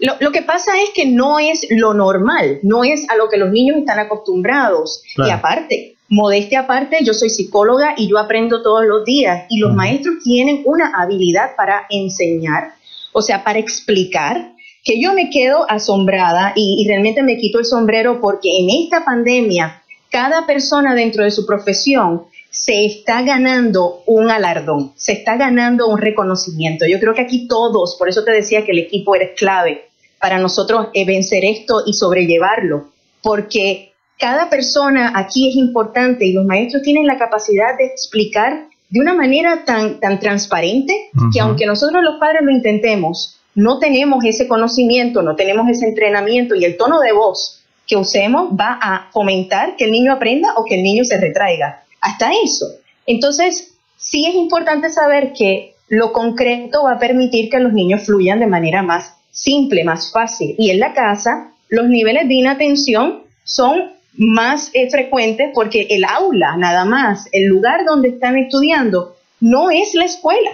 Lo, 0.00 0.32
que 0.32 0.40
pasa 0.40 0.72
es 0.82 0.90
que 0.94 1.04
no 1.04 1.38
es 1.38 1.66
lo 1.68 1.92
normal, 1.92 2.58
no 2.62 2.84
es 2.84 3.08
a 3.10 3.16
lo 3.16 3.28
que 3.28 3.36
los 3.36 3.50
niños 3.50 3.76
están 3.76 3.98
acostumbrados. 3.98 5.02
Y 5.18 5.28
aparte, 5.30 5.96
modestia 6.08 6.60
aparte, 6.60 7.04
yo 7.04 7.12
soy 7.12 7.28
psicóloga 7.28 7.94
y 7.98 8.08
yo 8.08 8.18
aprendo 8.18 8.62
todos 8.62 8.86
los 8.86 9.04
días 9.04 9.44
y 9.50 9.58
los 9.58 9.74
maestros 9.74 10.16
tienen 10.24 10.62
una 10.64 10.90
habilidad 10.96 11.54
para 11.54 11.86
enseñar, 11.90 12.72
o 13.12 13.20
sea, 13.20 13.44
para 13.44 13.58
explicar, 13.58 14.54
que 14.82 14.98
yo 14.98 15.12
me 15.12 15.28
quedo 15.28 15.70
asombrada 15.70 16.54
y, 16.56 16.86
realmente 16.88 17.22
me 17.22 17.36
quito 17.36 17.58
el 17.58 17.66
sombrero 17.66 18.22
porque 18.22 18.48
en 18.58 18.70
esta 18.70 19.04
pandemia 19.04 19.82
cada 20.08 20.46
persona 20.46 20.94
dentro 20.94 21.24
de 21.24 21.30
su 21.30 21.44
profesión 21.44 22.22
se 22.48 22.86
está 22.86 23.20
ganando 23.20 24.02
un 24.06 24.30
alardón, 24.30 24.92
se 24.96 25.12
está 25.12 25.36
ganando 25.36 25.86
un 25.88 25.98
reconocimiento. 25.98 26.86
Yo 26.86 26.98
creo 26.98 27.12
que 27.12 27.20
aquí 27.20 27.46
todos, 27.46 27.96
por 27.96 28.08
eso 28.08 28.24
te 28.24 28.32
decía 28.32 28.64
que 28.64 28.72
el 28.72 28.78
equipo 28.78 29.14
era 29.14 29.34
clave 29.34 29.89
para 30.20 30.38
nosotros 30.38 30.88
vencer 31.06 31.44
esto 31.44 31.82
y 31.86 31.94
sobrellevarlo, 31.94 32.90
porque 33.22 33.92
cada 34.18 34.50
persona 34.50 35.12
aquí 35.16 35.48
es 35.48 35.56
importante 35.56 36.26
y 36.26 36.32
los 36.32 36.44
maestros 36.44 36.82
tienen 36.82 37.06
la 37.06 37.16
capacidad 37.16 37.76
de 37.78 37.86
explicar 37.86 38.68
de 38.90 39.00
una 39.00 39.14
manera 39.14 39.64
tan, 39.64 39.98
tan 39.98 40.20
transparente 40.20 41.10
que 41.32 41.40
aunque 41.40 41.64
nosotros 41.64 42.02
los 42.02 42.20
padres 42.20 42.42
lo 42.42 42.50
intentemos, 42.50 43.40
no 43.54 43.78
tenemos 43.78 44.24
ese 44.24 44.46
conocimiento, 44.46 45.22
no 45.22 45.36
tenemos 45.36 45.68
ese 45.70 45.86
entrenamiento 45.86 46.54
y 46.54 46.64
el 46.64 46.76
tono 46.76 47.00
de 47.00 47.12
voz 47.12 47.62
que 47.86 47.96
usemos 47.96 48.52
va 48.52 48.78
a 48.80 49.10
fomentar 49.12 49.76
que 49.76 49.84
el 49.84 49.90
niño 49.90 50.12
aprenda 50.12 50.52
o 50.56 50.64
que 50.64 50.76
el 50.76 50.82
niño 50.82 51.04
se 51.04 51.18
retraiga. 51.18 51.82
Hasta 52.00 52.30
eso. 52.44 52.66
Entonces, 53.06 53.74
sí 53.96 54.26
es 54.26 54.34
importante 54.34 54.90
saber 54.90 55.32
que 55.32 55.74
lo 55.88 56.12
concreto 56.12 56.84
va 56.84 56.92
a 56.92 56.98
permitir 56.98 57.50
que 57.50 57.58
los 57.58 57.72
niños 57.72 58.04
fluyan 58.04 58.38
de 58.38 58.46
manera 58.46 58.82
más 58.82 59.14
simple, 59.30 59.84
más 59.84 60.12
fácil. 60.12 60.54
Y 60.58 60.70
en 60.70 60.80
la 60.80 60.92
casa, 60.92 61.52
los 61.68 61.88
niveles 61.88 62.28
de 62.28 62.34
inatención 62.34 63.22
son 63.44 63.92
más 64.14 64.70
eh, 64.74 64.90
frecuentes 64.90 65.50
porque 65.54 65.86
el 65.90 66.04
aula, 66.04 66.56
nada 66.56 66.84
más, 66.84 67.28
el 67.32 67.46
lugar 67.46 67.84
donde 67.84 68.08
están 68.08 68.36
estudiando, 68.36 69.16
no 69.40 69.70
es 69.70 69.94
la 69.94 70.04
escuela. 70.04 70.50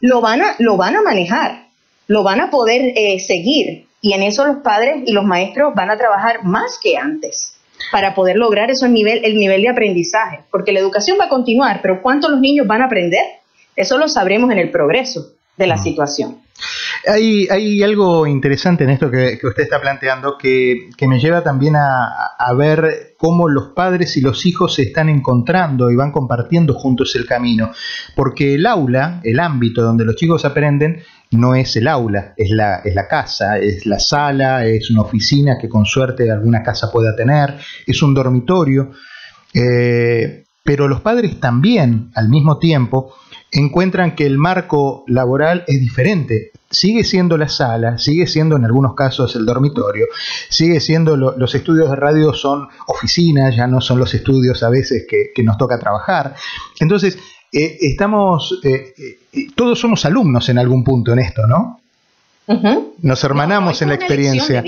Lo 0.00 0.20
van 0.20 0.42
a, 0.42 0.54
lo 0.58 0.76
van 0.76 0.96
a 0.96 1.02
manejar, 1.02 1.66
lo 2.06 2.22
van 2.22 2.40
a 2.40 2.50
poder 2.50 2.92
eh, 2.96 3.18
seguir. 3.20 3.86
Y 4.00 4.14
en 4.14 4.22
eso 4.22 4.46
los 4.46 4.58
padres 4.58 5.02
y 5.04 5.12
los 5.12 5.24
maestros 5.24 5.74
van 5.74 5.90
a 5.90 5.98
trabajar 5.98 6.42
más 6.44 6.78
que 6.82 6.96
antes 6.96 7.56
para 7.92 8.14
poder 8.14 8.36
lograr 8.36 8.70
esos 8.70 8.88
nivel, 8.88 9.24
el 9.24 9.38
nivel 9.38 9.62
de 9.62 9.68
aprendizaje, 9.68 10.40
porque 10.50 10.72
la 10.72 10.80
educación 10.80 11.18
va 11.20 11.26
a 11.26 11.28
continuar, 11.28 11.80
pero 11.82 12.02
¿cuántos 12.02 12.30
los 12.30 12.40
niños 12.40 12.66
van 12.66 12.82
a 12.82 12.86
aprender? 12.86 13.24
Eso 13.76 13.98
lo 13.98 14.08
sabremos 14.08 14.50
en 14.50 14.58
el 14.58 14.70
progreso 14.70 15.34
de 15.60 15.66
la 15.66 15.76
situación. 15.76 16.38
Hay, 17.06 17.46
hay, 17.48 17.82
algo 17.82 18.26
interesante 18.26 18.84
en 18.84 18.90
esto 18.90 19.10
que, 19.10 19.38
usted 19.42 19.62
está 19.62 19.80
planteando 19.80 20.36
que, 20.38 20.88
me 21.06 21.18
lleva 21.18 21.42
también 21.42 21.76
a, 21.76 22.34
a, 22.38 22.52
ver 22.54 23.14
cómo 23.18 23.48
los 23.48 23.68
padres 23.68 24.16
y 24.16 24.20
los 24.20 24.44
hijos 24.46 24.74
se 24.74 24.82
están 24.82 25.08
encontrando 25.08 25.90
y 25.90 25.96
van 25.96 26.12
compartiendo 26.12 26.74
juntos 26.74 27.14
el 27.16 27.26
camino. 27.26 27.72
Porque 28.16 28.54
el 28.54 28.66
aula, 28.66 29.20
el 29.22 29.38
ámbito 29.38 29.82
donde 29.82 30.04
los 30.04 30.16
chicos 30.16 30.44
aprenden, 30.44 31.02
no 31.30 31.54
es 31.54 31.76
el 31.76 31.88
aula, 31.88 32.32
es 32.36 32.50
la, 32.50 32.76
es 32.84 32.94
la 32.94 33.06
casa, 33.06 33.58
es 33.58 33.86
la 33.86 33.98
sala, 33.98 34.66
es 34.66 34.90
una 34.90 35.02
oficina 35.02 35.58
que 35.60 35.68
con 35.68 35.84
suerte 35.84 36.30
alguna 36.30 36.62
casa 36.62 36.90
pueda 36.90 37.14
tener, 37.14 37.56
es 37.86 38.02
un 38.02 38.14
dormitorio. 38.14 38.92
Eh, 39.52 40.44
pero 40.62 40.88
los 40.88 41.00
padres 41.00 41.40
también, 41.40 42.10
al 42.14 42.28
mismo 42.28 42.58
tiempo, 42.58 43.14
encuentran 43.52 44.14
que 44.14 44.26
el 44.26 44.38
marco 44.38 45.04
laboral 45.06 45.64
es 45.66 45.80
diferente. 45.80 46.52
Sigue 46.70 47.02
siendo 47.02 47.36
la 47.36 47.48
sala, 47.48 47.98
sigue 47.98 48.26
siendo 48.26 48.56
en 48.56 48.64
algunos 48.64 48.94
casos 48.94 49.34
el 49.34 49.44
dormitorio, 49.44 50.06
sigue 50.48 50.78
siendo 50.78 51.16
los 51.16 51.54
estudios 51.54 51.90
de 51.90 51.96
radio 51.96 52.32
son 52.32 52.68
oficinas, 52.86 53.56
ya 53.56 53.66
no 53.66 53.80
son 53.80 53.98
los 53.98 54.14
estudios 54.14 54.62
a 54.62 54.70
veces 54.70 55.04
que, 55.08 55.42
nos 55.42 55.56
toca 55.58 55.78
trabajar. 55.78 56.34
Entonces, 56.78 57.18
eh, 57.52 57.78
estamos, 57.80 58.60
eh, 58.62 58.94
eh, 59.32 59.46
todos 59.56 59.80
somos 59.80 60.04
alumnos 60.04 60.48
en 60.48 60.58
algún 60.58 60.84
punto 60.84 61.12
en 61.12 61.18
esto, 61.18 61.46
¿no? 61.46 61.80
Nos 63.02 63.24
hermanamos 63.24 63.80
en 63.82 63.88
la 63.88 63.94
experiencia. 63.94 64.62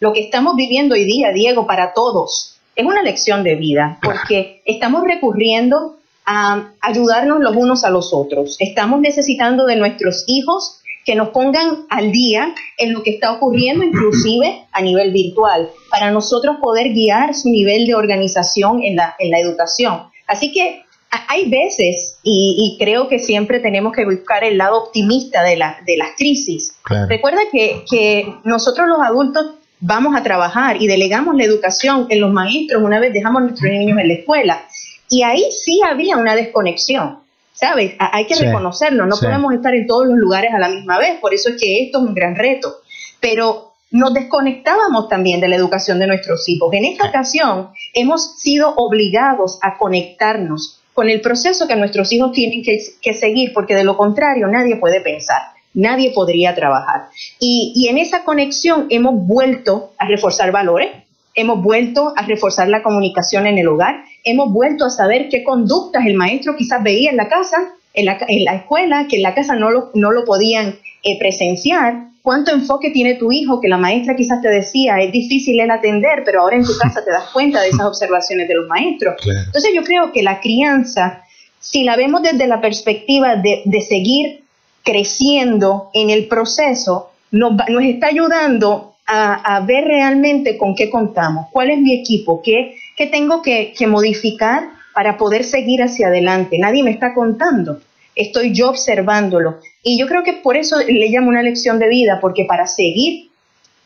Lo 0.00 0.12
que 0.12 0.20
estamos 0.20 0.54
viviendo 0.54 0.94
hoy 0.94 1.04
día, 1.04 1.32
Diego, 1.32 1.66
para 1.66 1.92
todos, 1.92 2.58
es 2.76 2.86
una 2.86 3.02
lección 3.02 3.42
de 3.42 3.56
vida, 3.56 3.98
porque 4.02 4.62
estamos 4.64 5.02
recurriendo 5.04 5.97
a 6.30 6.74
ayudarnos 6.82 7.40
los 7.40 7.56
unos 7.56 7.84
a 7.84 7.90
los 7.90 8.12
otros. 8.12 8.56
Estamos 8.58 9.00
necesitando 9.00 9.64
de 9.64 9.76
nuestros 9.76 10.24
hijos 10.26 10.82
que 11.06 11.14
nos 11.14 11.30
pongan 11.30 11.86
al 11.88 12.12
día 12.12 12.54
en 12.76 12.92
lo 12.92 13.02
que 13.02 13.12
está 13.12 13.32
ocurriendo, 13.32 13.82
inclusive 13.82 14.66
a 14.70 14.82
nivel 14.82 15.10
virtual, 15.10 15.70
para 15.90 16.10
nosotros 16.10 16.56
poder 16.60 16.92
guiar 16.92 17.34
su 17.34 17.48
nivel 17.48 17.86
de 17.86 17.94
organización 17.94 18.82
en 18.82 18.96
la, 18.96 19.16
en 19.18 19.30
la 19.30 19.40
educación. 19.40 20.02
Así 20.26 20.52
que 20.52 20.82
hay 21.10 21.48
veces, 21.48 22.18
y, 22.22 22.76
creo 22.78 23.08
que 23.08 23.18
siempre 23.18 23.60
tenemos 23.60 23.94
que 23.94 24.04
buscar 24.04 24.44
el 24.44 24.58
lado 24.58 24.84
optimista 24.84 25.42
de, 25.42 25.56
la, 25.56 25.78
de 25.86 25.96
las 25.96 26.10
crisis. 26.18 26.76
Recuerda 27.08 27.40
que, 27.50 27.84
que 27.90 28.34
nosotros 28.44 28.86
los 28.86 29.00
adultos 29.00 29.46
vamos 29.80 30.16
a 30.16 30.22
trabajar 30.22 30.82
y 30.82 30.86
delegamos 30.86 31.36
la 31.36 31.44
educación 31.44 32.06
en 32.10 32.20
los 32.20 32.32
maestros 32.32 32.82
una 32.82 32.98
vez 32.98 33.12
dejamos 33.12 33.42
a 33.42 33.44
nuestros 33.46 33.70
niños 33.70 33.98
en 33.98 34.08
la 34.08 34.14
escuela. 34.14 34.62
Y 35.10 35.22
ahí 35.22 35.50
sí 35.50 35.80
había 35.88 36.16
una 36.16 36.34
desconexión, 36.34 37.20
¿sabes? 37.52 37.94
Hay 37.98 38.26
que 38.26 38.34
reconocerlo, 38.34 39.06
no 39.06 39.16
podemos 39.16 39.54
estar 39.54 39.74
en 39.74 39.86
todos 39.86 40.06
los 40.06 40.16
lugares 40.16 40.52
a 40.54 40.58
la 40.58 40.68
misma 40.68 40.98
vez, 40.98 41.18
por 41.20 41.34
eso 41.34 41.50
es 41.50 41.60
que 41.60 41.84
esto 41.84 41.98
es 41.98 42.04
un 42.04 42.14
gran 42.14 42.36
reto. 42.36 42.76
Pero 43.20 43.72
nos 43.90 44.12
desconectábamos 44.12 45.08
también 45.08 45.40
de 45.40 45.48
la 45.48 45.56
educación 45.56 45.98
de 45.98 46.06
nuestros 46.06 46.48
hijos. 46.48 46.72
En 46.74 46.84
esta 46.84 47.08
ocasión 47.08 47.70
hemos 47.94 48.38
sido 48.38 48.74
obligados 48.76 49.58
a 49.62 49.78
conectarnos 49.78 50.80
con 50.92 51.08
el 51.08 51.20
proceso 51.20 51.66
que 51.66 51.76
nuestros 51.76 52.12
hijos 52.12 52.32
tienen 52.32 52.62
que, 52.62 52.78
que 53.00 53.14
seguir, 53.14 53.52
porque 53.52 53.74
de 53.74 53.84
lo 53.84 53.96
contrario 53.96 54.46
nadie 54.48 54.76
puede 54.76 55.00
pensar 55.00 55.40
nadie 55.74 56.12
podría 56.12 56.54
trabajar. 56.54 57.08
Y, 57.38 57.86
en 57.88 57.98
esa 57.98 58.24
conexión 58.24 58.86
hemos 58.90 59.14
vuelto 59.26 59.92
a 59.98 60.06
reforzar 60.06 60.52
valores, 60.52 60.90
hemos 61.34 61.62
vuelto 61.62 62.12
a 62.16 62.22
reforzar 62.22 62.68
la 62.68 62.82
comunicación 62.82 63.46
en 63.46 63.58
el 63.58 63.68
hogar, 63.68 64.04
hemos 64.24 64.52
vuelto 64.52 64.84
a 64.84 64.90
saber 64.90 65.28
qué 65.28 65.44
conductas 65.44 66.06
el 66.06 66.14
maestro 66.14 66.56
quizás 66.56 66.82
veía 66.82 67.10
en 67.10 67.16
la 67.16 67.28
casa, 67.28 67.56
en 67.94 68.04
la, 68.04 68.54
escuela, 68.54 69.06
que 69.08 69.16
en 69.16 69.22
la 69.22 69.34
casa 69.34 69.56
no 69.56 69.70
lo, 69.70 69.90
no 69.94 70.12
lo 70.12 70.24
podían 70.24 70.76
eh, 71.02 71.18
presenciar, 71.18 72.08
cuánto 72.22 72.52
enfoque 72.52 72.90
tiene 72.90 73.14
tu 73.14 73.32
hijo, 73.32 73.60
que 73.60 73.68
la 73.68 73.78
maestra 73.78 74.14
quizás 74.14 74.40
te 74.42 74.48
decía, 74.48 74.98
es 75.00 75.10
difícil 75.10 75.58
el 75.60 75.70
atender, 75.70 76.22
pero 76.24 76.42
ahora 76.42 76.56
en 76.56 76.64
tu 76.64 76.76
casa 76.78 77.04
te 77.04 77.10
das 77.10 77.30
cuenta 77.32 77.62
de 77.62 77.68
esas 77.68 77.86
observaciones 77.86 78.46
de 78.48 78.54
los 78.54 78.68
maestros. 78.68 79.14
Entonces 79.26 79.70
yo 79.74 79.82
creo 79.82 80.12
que 80.12 80.22
la 80.22 80.40
crianza, 80.40 81.22
si 81.58 81.84
la 81.84 81.96
vemos 81.96 82.22
desde 82.22 82.46
la 82.46 82.60
perspectiva 82.60 83.36
de, 83.36 83.62
de 83.64 83.80
seguir 83.80 84.42
creciendo 84.84 85.90
en 85.92 86.10
el 86.10 86.28
proceso, 86.28 87.10
nos, 87.30 87.52
nos 87.68 87.82
está 87.82 88.08
ayudando 88.08 88.94
a, 89.08 89.60
ver 89.66 89.84
realmente 89.84 90.58
con 90.58 90.74
qué 90.74 90.90
contamos, 90.90 91.46
cuál 91.50 91.70
es 91.70 91.78
mi 91.78 91.94
equipo, 91.94 92.42
qué, 92.42 92.74
qué 92.98 93.06
tengo 93.06 93.40
que, 93.40 93.72
que 93.78 93.86
modificar 93.86 94.70
para 94.92 95.16
poder 95.16 95.44
seguir 95.44 95.82
hacia 95.82 96.08
adelante. 96.08 96.58
Nadie 96.58 96.82
me 96.82 96.90
está 96.90 97.14
contando, 97.14 97.80
estoy 98.16 98.52
yo 98.52 98.68
observándolo. 98.68 99.60
Y 99.84 99.98
yo 99.98 100.08
creo 100.08 100.24
que 100.24 100.32
por 100.32 100.56
eso 100.56 100.76
le 100.80 101.08
llamo 101.08 101.28
una 101.28 101.42
lección 101.44 101.78
de 101.78 101.88
vida, 101.88 102.18
porque 102.20 102.44
para 102.44 102.66
seguir 102.66 103.30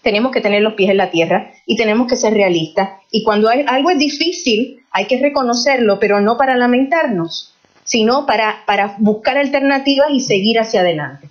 tenemos 0.01 0.33
que 0.33 0.41
tener 0.41 0.63
los 0.63 0.75
pies 0.75 0.91
en 0.91 0.97
la 0.97 1.11
tierra 1.11 1.53
y 1.67 1.77
tenemos 1.77 2.09
que 2.09 2.17
ser 2.17 2.33
realistas. 2.33 2.89
Y 3.11 3.23
cuando 3.23 3.51
hay, 3.51 3.65
algo 3.69 3.91
es 3.91 3.99
difícil, 3.99 4.81
hay 4.91 5.05
que 5.05 5.21
reconocerlo, 5.21 5.99
pero 6.01 6.21
no 6.21 6.39
para 6.39 6.57
lamentarnos 6.57 7.52
sino 7.85 8.27
para, 8.27 8.65
para 8.67 8.97
buscar 8.99 9.37
alternativas 9.37 10.09
y 10.11 10.21
seguir 10.21 10.59
hacia 10.59 10.81
adelante. 10.81 11.29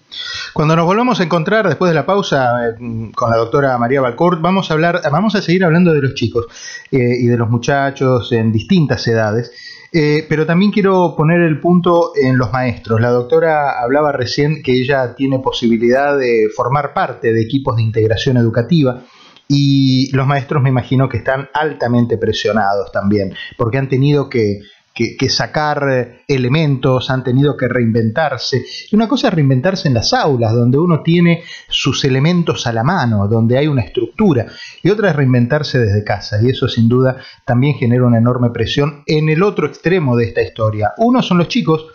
Cuando 0.53 0.75
nos 0.75 0.86
volvamos 0.86 1.20
a 1.20 1.24
encontrar 1.24 1.67
después 1.67 1.89
de 1.89 1.96
la 1.96 2.05
pausa 2.05 2.67
eh, 2.67 3.12
con 3.15 3.29
la 3.29 3.38
doctora 3.38 3.77
María 3.77 4.01
Balcourt, 4.01 4.41
vamos 4.41 4.70
a 4.70 4.74
hablar, 4.74 5.01
vamos 5.12 5.36
a 5.36 5.41
seguir 5.41 5.63
hablando 5.63 5.93
de 5.93 6.01
los 6.01 6.13
chicos 6.13 6.48
eh, 6.91 6.98
y 6.98 7.27
de 7.27 7.38
los 7.38 7.50
muchachos 7.50 8.31
en 8.31 8.51
distintas 8.51 9.08
edades. 9.08 9.51
Eh, 9.93 10.25
pero 10.29 10.46
también 10.46 10.72
quiero 10.72 11.15
poner 11.17 11.41
el 11.41 11.60
punto 11.60 12.13
en 12.15 12.38
los 12.38 12.51
maestros. 12.51 13.01
La 13.01 13.10
doctora 13.10 13.81
hablaba 13.81 14.13
recién 14.13 14.63
que 14.63 14.72
ella 14.72 15.15
tiene 15.15 15.39
posibilidad 15.39 16.17
de 16.17 16.48
formar 16.55 16.93
parte 16.93 17.34
de 17.34 17.41
equipos 17.41 17.75
de 17.75 17.84
integración 17.84 18.38
educativa 18.38 19.01
y 19.50 20.10
los 20.15 20.25
maestros 20.25 20.63
me 20.63 20.70
imagino 20.70 21.10
que 21.10 21.17
están 21.17 21.50
altamente 21.53 22.17
presionados 22.17 22.89
también, 22.93 23.34
porque 23.58 23.79
han 23.79 23.89
tenido 23.89 24.29
que 24.29 24.62
que, 24.93 25.29
sacar 25.29 25.88
eh, 25.89 26.24
elementos, 26.27 27.10
han 27.10 27.24
tenido 27.24 27.55
que 27.55 27.67
reinventarse. 27.67 28.63
Y 28.91 28.95
una 28.95 29.07
cosa 29.07 29.29
es 29.29 29.33
reinventarse 29.33 29.88
en 29.88 29.93
las 29.93 30.13
aulas, 30.13 30.53
donde 30.53 30.77
uno 30.77 31.01
tiene 31.01 31.43
sus 31.69 32.03
elementos 32.03 32.67
a 32.67 32.74
la 32.74 32.83
mano, 32.83 33.27
donde 33.27 33.57
hay 33.57 33.67
una 33.67 33.81
estructura, 33.81 34.48
y 34.83 34.89
otra 34.89 35.10
es 35.10 35.15
reinventarse 35.15 35.79
desde 35.79 36.03
casa, 36.03 36.39
y 36.41 36.50
eso 36.50 36.67
sin 36.67 36.89
duda 36.89 37.17
también 37.45 37.75
genera 37.75 38.05
una 38.05 38.17
enorme 38.17 38.50
presión 38.50 39.03
en 39.05 39.29
el 39.29 39.43
otro 39.43 39.67
extremo 39.67 40.15
de 40.15 40.25
esta 40.25 40.41
historia. 40.41 40.91
Uno 40.98 41.21
son 41.21 41.38
los 41.38 41.48
chicos, 41.48 41.86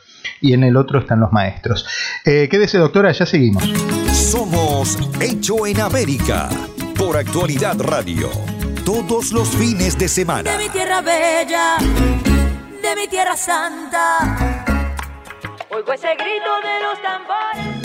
y 0.40 0.52
en 0.52 0.64
el 0.64 0.76
otro 0.76 0.98
están 0.98 1.20
los 1.20 1.32
maestros. 1.32 1.86
Eh, 2.24 2.48
quédese, 2.50 2.78
doctora, 2.78 3.12
ya 3.12 3.26
seguimos. 3.26 3.62
Somos 4.12 4.98
Hecho 5.20 5.66
en 5.66 5.80
América 5.80 6.48
por 6.98 7.16
Actualidad 7.16 7.80
Radio. 7.80 8.28
Todos 8.84 9.32
los 9.32 9.48
fines 9.48 9.98
de 9.98 10.08
semana. 10.08 10.52
De 10.52 10.64
mi 10.64 10.68
tierra 10.68 11.00
bella 11.00 11.76
de 12.86 12.94
mi 12.94 13.08
tierra 13.08 13.36
santa. 13.36 14.36
Oigo 15.70 15.92
ese 15.92 16.14
grito 16.14 16.50
de 16.62 16.80
los 16.84 17.02
tambores. 17.02 17.76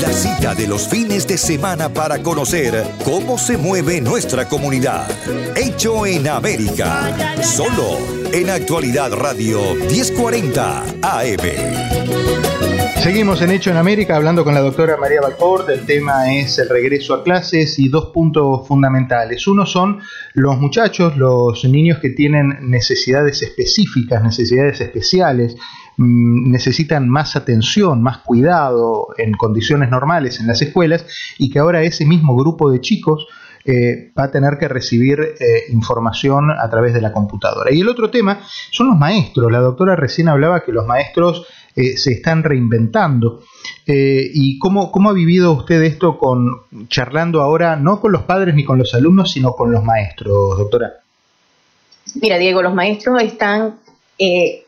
La 0.00 0.10
cita 0.10 0.54
de 0.54 0.66
los 0.66 0.88
fines 0.88 1.26
de 1.26 1.36
semana 1.36 1.90
para 1.90 2.22
conocer 2.22 2.82
cómo 3.04 3.36
se 3.36 3.58
mueve 3.58 4.00
nuestra 4.00 4.48
comunidad. 4.48 5.06
Hecho 5.54 6.06
en 6.06 6.28
América. 6.28 7.14
Solo 7.42 7.98
en 8.32 8.48
Actualidad 8.48 9.12
Radio 9.12 9.74
1040 9.74 10.84
AM. 11.02 12.23
Seguimos 13.04 13.42
en 13.42 13.50
Hecho 13.50 13.70
en 13.70 13.76
América 13.76 14.16
hablando 14.16 14.44
con 14.44 14.54
la 14.54 14.62
doctora 14.62 14.96
María 14.96 15.20
Balcourt. 15.20 15.68
El 15.68 15.84
tema 15.84 16.32
es 16.34 16.58
el 16.58 16.70
regreso 16.70 17.12
a 17.12 17.22
clases 17.22 17.78
y 17.78 17.90
dos 17.90 18.06
puntos 18.06 18.66
fundamentales. 18.66 19.46
Uno 19.46 19.66
son 19.66 20.00
los 20.32 20.58
muchachos, 20.58 21.14
los 21.18 21.66
niños 21.66 21.98
que 21.98 22.08
tienen 22.08 22.56
necesidades 22.62 23.42
específicas, 23.42 24.22
necesidades 24.22 24.80
especiales, 24.80 25.54
mm, 25.98 26.50
necesitan 26.50 27.06
más 27.06 27.36
atención, 27.36 28.02
más 28.02 28.20
cuidado 28.20 29.08
en 29.18 29.32
condiciones 29.34 29.90
normales 29.90 30.40
en 30.40 30.46
las 30.46 30.62
escuelas 30.62 31.04
y 31.38 31.50
que 31.50 31.58
ahora 31.58 31.82
ese 31.82 32.06
mismo 32.06 32.34
grupo 32.34 32.70
de 32.70 32.80
chicos 32.80 33.26
eh, 33.64 34.12
va 34.18 34.24
a 34.24 34.30
tener 34.30 34.58
que 34.58 34.68
recibir 34.68 35.20
eh, 35.20 35.64
información 35.70 36.50
a 36.50 36.68
través 36.70 36.94
de 36.94 37.00
la 37.00 37.12
computadora. 37.12 37.72
Y 37.72 37.80
el 37.80 37.88
otro 37.88 38.10
tema 38.10 38.40
son 38.70 38.88
los 38.88 38.98
maestros. 38.98 39.50
La 39.50 39.60
doctora 39.60 39.96
recién 39.96 40.28
hablaba 40.28 40.64
que 40.64 40.72
los 40.72 40.86
maestros 40.86 41.46
eh, 41.76 41.96
se 41.96 42.12
están 42.12 42.44
reinventando. 42.44 43.42
Eh, 43.84 44.30
¿Y 44.32 44.58
cómo, 44.60 44.92
cómo, 44.92 45.10
ha 45.10 45.12
vivido 45.12 45.52
usted 45.52 45.82
esto 45.82 46.18
con 46.18 46.62
charlando 46.88 47.40
ahora, 47.42 47.74
no 47.74 48.00
con 48.00 48.12
los 48.12 48.22
padres 48.22 48.54
ni 48.54 48.64
con 48.64 48.78
los 48.78 48.94
alumnos, 48.94 49.32
sino 49.32 49.54
con 49.54 49.72
los 49.72 49.82
maestros, 49.82 50.56
doctora? 50.56 50.92
Mira, 52.20 52.38
Diego, 52.38 52.62
los 52.62 52.74
maestros 52.74 53.20
están 53.20 53.74
eh, 54.18 54.64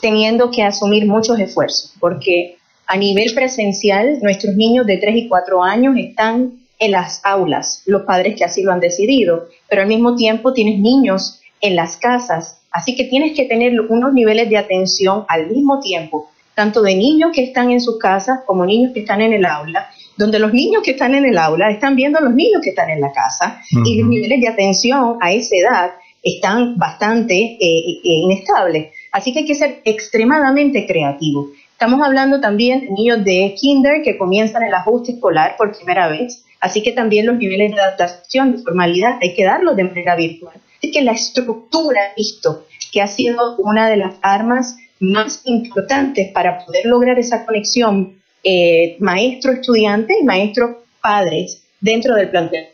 teniendo 0.00 0.52
que 0.52 0.62
asumir 0.62 1.04
muchos 1.06 1.40
esfuerzos, 1.40 1.94
porque 1.98 2.58
a 2.86 2.96
nivel 2.96 3.34
presencial, 3.34 4.20
nuestros 4.22 4.54
niños 4.54 4.86
de 4.86 4.98
3 4.98 5.16
y 5.16 5.28
4 5.28 5.64
años 5.64 5.96
están 5.98 6.52
en 6.78 6.92
las 6.92 7.24
aulas, 7.24 7.82
los 7.86 8.02
padres 8.02 8.36
que 8.36 8.44
así 8.44 8.62
lo 8.62 8.72
han 8.72 8.80
decidido, 8.80 9.48
pero 9.68 9.82
al 9.82 9.88
mismo 9.88 10.14
tiempo 10.16 10.52
tienes 10.52 10.78
niños 10.78 11.40
en 11.60 11.76
las 11.76 11.96
casas, 11.96 12.60
así 12.70 12.94
que 12.96 13.04
tienes 13.04 13.34
que 13.36 13.44
tener 13.44 13.80
unos 13.80 14.12
niveles 14.12 14.50
de 14.50 14.58
atención 14.58 15.24
al 15.28 15.48
mismo 15.48 15.80
tiempo 15.80 16.28
tanto 16.56 16.80
de 16.80 16.96
niños 16.96 17.32
que 17.34 17.44
están 17.44 17.70
en 17.70 17.82
sus 17.82 17.98
casas 17.98 18.40
como 18.46 18.64
niños 18.64 18.92
que 18.94 19.00
están 19.00 19.20
en 19.20 19.34
el 19.34 19.44
aula, 19.44 19.90
donde 20.16 20.38
los 20.38 20.54
niños 20.54 20.82
que 20.82 20.92
están 20.92 21.14
en 21.14 21.26
el 21.26 21.36
aula 21.36 21.70
están 21.70 21.94
viendo 21.94 22.18
a 22.18 22.22
los 22.22 22.34
niños 22.34 22.62
que 22.64 22.70
están 22.70 22.88
en 22.88 23.02
la 23.02 23.12
casa 23.12 23.60
y 23.84 24.00
los 24.00 24.08
niveles 24.08 24.40
de 24.40 24.48
atención 24.48 25.18
a 25.20 25.32
esa 25.32 25.54
edad 25.54 25.90
están 26.22 26.78
bastante 26.78 27.34
eh, 27.34 27.58
eh, 27.60 28.00
inestables. 28.02 28.86
Así 29.12 29.34
que 29.34 29.40
hay 29.40 29.44
que 29.44 29.54
ser 29.54 29.82
extremadamente 29.84 30.86
creativo. 30.86 31.48
Estamos 31.76 32.00
hablando 32.00 32.40
también 32.40 32.80
de 32.80 32.90
niños 32.90 33.22
de 33.22 33.54
kinder 33.54 34.00
que 34.02 34.16
comienzan 34.16 34.62
el 34.62 34.72
ajuste 34.72 35.12
escolar 35.12 35.56
por 35.58 35.76
primera 35.76 36.08
vez, 36.08 36.42
así 36.58 36.82
que 36.82 36.92
también 36.92 37.26
los 37.26 37.36
niveles 37.36 37.70
de 37.74 37.78
adaptación, 37.82 38.52
de 38.52 38.62
formalidad, 38.62 39.18
hay 39.20 39.34
que 39.34 39.44
darlos 39.44 39.76
de 39.76 39.84
manera 39.84 40.16
virtual. 40.16 40.54
Así 40.78 40.90
que 40.90 41.02
la 41.02 41.12
estructura, 41.12 42.00
visto, 42.16 42.64
que 42.90 43.02
ha 43.02 43.06
sido 43.06 43.56
una 43.58 43.90
de 43.90 43.98
las 43.98 44.14
armas 44.22 44.78
más 45.00 45.42
importantes 45.44 46.32
para 46.32 46.64
poder 46.64 46.86
lograr 46.86 47.18
esa 47.18 47.44
conexión 47.44 48.22
eh, 48.42 48.96
maestro-estudiante 49.00 50.14
y 50.18 50.24
maestro-padres 50.24 51.62
dentro 51.78 52.14
del 52.14 52.30
plantel. 52.30 52.68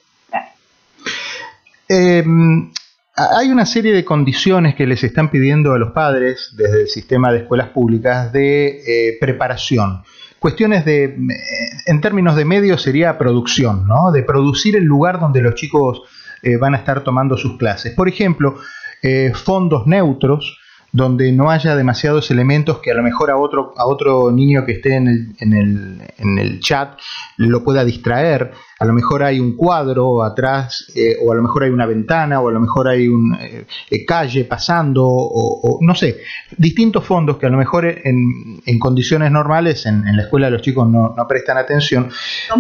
Em, 1.89 2.73
hay 3.37 3.51
una 3.51 3.67
serie 3.67 3.93
de 3.93 4.05
condiciones 4.05 4.75
que 4.75 4.87
les 4.87 5.05
están 5.05 5.31
pidiendo 5.31 5.73
a 5.73 5.79
los 5.79 5.93
padres 5.93 6.53
desde 6.57 6.83
el 6.83 6.89
sistema 6.89 7.33
de 7.33 7.39
escuelas 7.39 7.69
públicas 7.69 8.33
de 8.33 8.83
eh, 8.87 9.19
preparación. 9.21 10.03
Cuestiones 10.39 10.85
de, 10.85 11.05
eh, 11.05 11.17
en 11.87 12.01
términos 12.01 12.37
de 12.37 12.45
medios 12.45 12.83
sería 12.83 13.19
producción, 13.19 13.87
¿no? 13.87 14.11
De 14.13 14.23
producir 14.23 14.77
el 14.77 14.85
lugar 14.85 15.21
donde 15.21 15.41
los 15.41 15.55
chicos 15.55 16.03
van 16.61 16.75
a 16.75 16.79
estar 16.79 17.05
tomando 17.05 17.37
sus 17.37 17.57
clases. 17.57 17.95
Por 17.95 18.09
ejemplo, 18.09 18.57
fondos 19.33 19.87
neutros 19.87 20.59
donde 20.93 21.33
no 21.33 21.51
haya 21.51 21.75
demasiados 21.75 22.31
elementos 22.31 22.79
que 22.81 22.91
a 22.91 22.95
lo 22.95 23.03
mejor 23.03 23.31
a 23.31 23.39
otro, 23.39 23.73
a 23.79 23.87
otro 23.87 24.31
niño 24.31 24.67
que 24.67 24.73
esté 24.73 24.97
en 24.97 25.09
el, 25.09 25.35
en, 25.41 25.53
el, 25.55 26.03
en 26.19 26.39
el 26.39 26.61
chat 26.61 26.99
lo 27.39 27.65
pueda 27.65 27.83
distraer. 27.83 28.53
A 28.79 28.85
lo 28.85 28.93
mejor 28.93 29.23
hay 29.23 29.41
un 29.41 29.57
cuadro 29.57 30.23
atrás, 30.23 30.93
eh, 30.95 31.17
o 31.25 31.33
a 31.33 31.35
lo 31.35 31.43
mejor 31.43 31.65
hay 31.65 31.71
una 31.71 31.87
ventana, 31.87 32.41
o 32.41 32.49
a 32.49 32.53
lo 32.53 32.61
mejor 32.61 32.89
hay 32.89 33.09
una 33.09 33.43
eh, 33.43 33.65
eh, 33.91 34.05
calle 34.05 34.45
pasando, 34.45 35.03
o, 35.07 35.79
no 35.81 35.95
sé, 35.95 36.19
distintos 36.59 37.05
fondos 37.05 37.39
que 37.39 37.47
a 37.47 37.49
lo 37.49 37.57
mejor 37.57 37.87
en, 37.87 38.61
en 38.67 38.79
condiciones 38.79 39.31
normales 39.31 39.87
en, 39.87 40.05
la 40.15 40.25
escuela 40.25 40.51
los 40.51 40.61
chicos 40.61 40.87
no, 40.89 41.15
no 41.17 41.27
prestan 41.27 41.57
atención. 41.57 42.11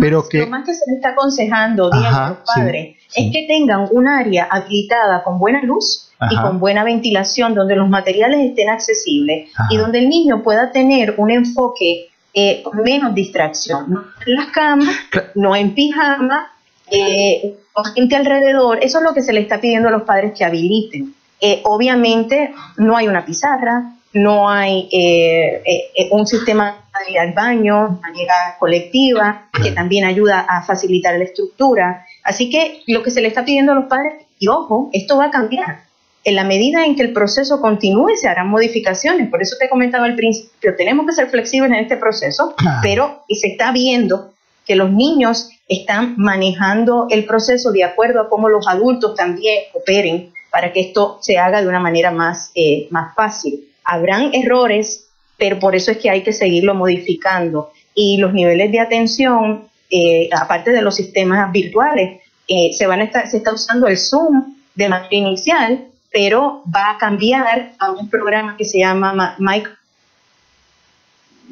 pero 0.01 0.27
que... 0.27 0.39
Lo 0.39 0.47
más 0.47 0.65
que 0.65 0.73
se 0.73 0.91
le 0.91 0.97
está 0.97 1.11
aconsejando, 1.11 1.93
a 1.93 2.29
los 2.31 2.39
padres, 2.47 2.97
es 3.15 3.33
que 3.33 3.47
tengan 3.47 3.89
un 3.91 4.09
área 4.09 4.49
habilitada 4.51 5.23
con 5.23 5.39
buena 5.39 5.63
luz 5.63 6.09
y 6.31 6.37
con 6.37 6.61
buena 6.61 6.85
ventilación, 6.85 7.55
donde 7.55 7.75
los 7.75 7.89
materiales 7.89 8.41
estén 8.41 8.69
accesibles 8.69 9.51
y 9.71 9.77
donde 9.77 9.99
el 9.99 10.09
niño 10.09 10.43
pueda 10.43 10.71
tener 10.71 11.15
un 11.19 11.31
enfoque 11.31 12.11
eh, 12.33 12.63
con 12.63 12.83
menos 12.83 13.15
distracción. 13.15 13.91
No 13.91 14.05
en 14.27 14.35
las 14.37 14.47
camas, 14.47 14.95
no 15.35 15.57
en 15.57 15.75
pijama, 15.75 16.53
eh, 16.91 17.57
gente 17.95 18.17
alrededor. 18.17 18.79
Eso 18.83 18.99
es 18.99 19.05
lo 19.05 19.15
que 19.15 19.23
se 19.23 19.33
le 19.33 19.41
está 19.41 19.61
pidiendo 19.61 19.89
a 19.89 19.93
los 19.93 20.03
padres 20.03 20.33
que 20.37 20.45
habiliten. 20.45 21.15
Eh, 21.41 21.61
obviamente 21.65 22.55
no 22.77 22.97
hay 22.97 23.09
una 23.09 23.25
pizarra, 23.25 23.95
no 24.13 24.49
hay 24.49 24.89
eh, 24.93 25.63
un 26.11 26.27
sistema 26.27 26.77
de 27.05 27.13
ir 27.13 27.19
al 27.19 27.33
baño 27.33 27.89
de 27.89 28.01
manera 28.01 28.57
colectiva, 28.59 29.49
que 29.63 29.73
también 29.73 30.05
ayuda 30.05 30.47
a 30.49 30.63
facilitar 30.63 31.17
la 31.19 31.25
estructura. 31.25 32.07
Así 32.23 32.51
que 32.51 32.83
lo 32.87 33.03
que 33.03 33.11
se 33.11 33.21
le 33.21 33.29
está 33.29 33.45
pidiendo 33.45 33.73
a 33.73 33.75
los 33.75 33.87
padres, 33.87 34.15
y 34.39 34.49
ojo, 34.49 34.91
esto 34.93 35.17
va 35.17 35.27
a 35.27 35.31
cambiar 35.31 35.85
en 36.25 36.37
la 36.37 36.45
medida 36.45 36.85
en 36.85 36.95
que 36.95 37.03
el 37.03 37.13
proceso 37.13 37.61
continúe, 37.61 38.17
se 38.17 38.29
harán 38.29 38.49
modificaciones. 38.49 39.29
Por 39.29 39.43
eso 39.43 39.57
te 39.59 39.67
he 39.67 39.69
comentado 39.69 40.05
al 40.05 40.15
principio, 40.15 40.77
tenemos 40.77 41.07
que 41.07 41.13
ser 41.13 41.29
flexibles 41.29 41.73
en 41.73 41.79
este 41.79 41.97
proceso, 41.97 42.55
pero 42.81 43.25
y 43.27 43.37
se 43.37 43.49
está 43.49 43.73
viendo 43.73 44.33
que 44.65 44.77
los 44.77 44.91
niños 44.93 45.51
están 45.69 46.15
manejando 46.19 47.09
el 47.11 47.25
proceso 47.25 47.73
de 47.73 47.83
acuerdo 47.83 48.21
a 48.21 48.29
cómo 48.29 48.49
los 48.49 48.69
adultos 48.69 49.17
también 49.17 49.65
operen 49.73 50.33
para 50.51 50.73
que 50.73 50.81
esto 50.81 51.19
se 51.21 51.39
haga 51.39 51.61
de 51.61 51.69
una 51.69 51.81
manera 51.81 52.13
más, 52.13 52.53
eh, 52.55 52.87
más 52.91 53.15
fácil. 53.17 53.69
Habrán 53.85 54.31
errores, 54.33 55.09
pero 55.39 55.59
por 55.59 55.75
eso 55.75 55.91
es 55.91 55.99
que 55.99 56.11
hay 56.11 56.23
que 56.23 56.33
seguirlo 56.33 56.75
modificando. 56.75 57.73
Y 57.95 58.19
los 58.19 58.33
niveles 58.33 58.71
de 58.71 58.79
atención, 58.79 59.65
eh, 59.95 60.31
aparte 60.33 60.71
de 60.71 60.81
los 60.81 60.97
sistemas 60.97 61.53
virtuales, 61.53 62.23
eh, 62.49 62.73
se, 62.73 62.87
van 62.87 63.01
a 63.01 63.05
estar, 63.05 63.29
se 63.29 63.37
está 63.37 63.53
usando 63.53 63.87
el 63.87 63.99
Zoom 63.99 64.55
de 64.75 64.89
manera 64.89 65.09
inicial, 65.11 65.87
pero 66.11 66.63
va 66.75 66.93
a 66.93 66.99
cambiar 66.99 67.73
a 67.79 67.91
un 67.91 68.09
programa 68.09 68.57
que 68.57 68.65
se 68.65 68.79
llama 68.79 69.37
Mike 69.39 69.69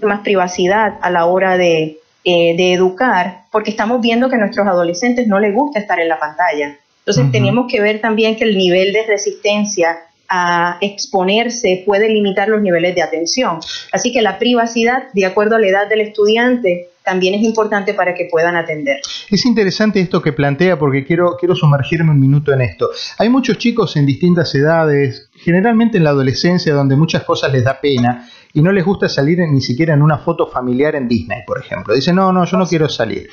más 0.00 0.20
privacidad 0.20 0.94
a 1.03 1.11
la 1.11 1.26
hora 1.26 1.59
de, 1.59 1.98
eh, 2.24 2.57
de, 2.57 2.72
educar, 2.72 3.42
porque 3.53 3.70
estamos 3.70 4.00
viendo 4.00 4.31
que 4.31 4.37
a 4.37 4.38
nuestros 4.38 4.66
adolescentes 4.66 5.26
no 5.26 5.38
les 5.38 5.55
gusta 5.55 5.79
estar 5.79 6.00
en 6.00 6.09
la 6.09 6.18
pantalla. 6.18 6.79
Entonces 7.00 7.31
tenemos 7.31 7.70
que 7.70 7.83
ver 7.83 8.00
también 8.00 8.37
que 8.37 8.44
el 8.44 8.57
nivel 8.57 8.94
de 8.94 9.05
resistencia 9.05 9.98
a 10.31 10.79
exponerse 10.81 11.83
puede 11.85 12.09
limitar 12.09 12.48
los 12.48 12.62
niveles 12.62 12.94
de 12.94 13.03
atención. 13.03 13.59
Así 13.92 14.12
que 14.12 14.22
la 14.22 14.38
privacidad, 14.38 15.12
de 15.12 15.26
acuerdo 15.26 15.57
a 15.57 15.59
la 15.59 15.66
edad 15.66 15.88
del 15.88 16.00
estudiante, 16.00 16.88
también 17.11 17.35
es 17.35 17.42
importante 17.42 17.92
para 17.92 18.14
que 18.14 18.29
puedan 18.31 18.55
atender. 18.55 19.01
Es 19.29 19.44
interesante 19.44 19.99
esto 19.99 20.23
que 20.23 20.33
plantea 20.33 20.79
porque 20.79 21.05
quiero, 21.05 21.37
quiero 21.37 21.57
sumergirme 21.57 22.12
un 22.12 22.20
minuto 22.20 22.53
en 22.53 22.61
esto. 22.61 22.88
Hay 23.18 23.29
muchos 23.29 23.59
chicos 23.59 23.96
en 23.96 24.07
distintas 24.07 24.55
edades, 24.55 25.29
generalmente 25.35 25.99
en 25.99 26.05
la 26.05 26.11
adolescencia, 26.11 26.73
donde 26.73 26.94
muchas 26.94 27.25
cosas 27.25 27.53
les 27.53 27.64
da 27.64 27.81
pena 27.81 28.29
y 28.53 28.62
no 28.62 28.70
les 28.70 28.85
gusta 28.85 29.09
salir 29.09 29.40
ni 29.40 29.61
siquiera 29.61 29.94
en 29.94 30.03
una 30.03 30.18
foto 30.18 30.46
familiar 30.46 30.94
en 30.94 31.09
Disney, 31.09 31.40
por 31.44 31.59
ejemplo. 31.59 31.94
Dicen, 31.94 32.14
no, 32.14 32.33
no, 32.33 32.44
yo 32.44 32.57
no 32.57 32.66
quiero 32.66 32.88
salir. 32.88 33.29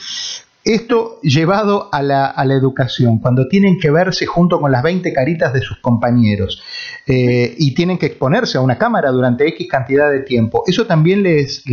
Esto 0.68 1.22
llevado 1.22 1.88
a 1.94 2.02
la, 2.02 2.26
a 2.26 2.44
la, 2.44 2.54
educación, 2.54 3.20
cuando 3.20 3.48
tienen 3.48 3.80
que 3.80 3.90
verse 3.90 4.26
junto 4.26 4.60
con 4.60 4.70
las 4.70 4.84
20 4.84 5.14
caritas 5.14 5.54
de 5.54 5.62
sus 5.62 5.80
compañeros 5.80 6.62
eh, 7.06 7.56
y 7.58 7.74
tienen 7.74 7.98
que 7.98 8.08
exponerse 8.08 8.58
a 8.58 8.62
una 8.62 8.78
cámara 8.78 9.12
durante 9.12 9.48
X 9.48 9.66
cantidad 9.70 10.12
de 10.12 10.24
tiempo, 10.24 10.64
¿eso 10.68 10.86
también 10.86 11.24
les, 11.24 11.64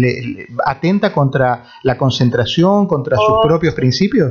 atenta 0.64 1.12
contra 1.12 1.64
la 1.82 1.98
concentración, 1.98 2.86
contra 2.86 3.16
sus 3.16 3.30
oh. 3.30 3.42
propios 3.42 3.74
principios? 3.74 4.30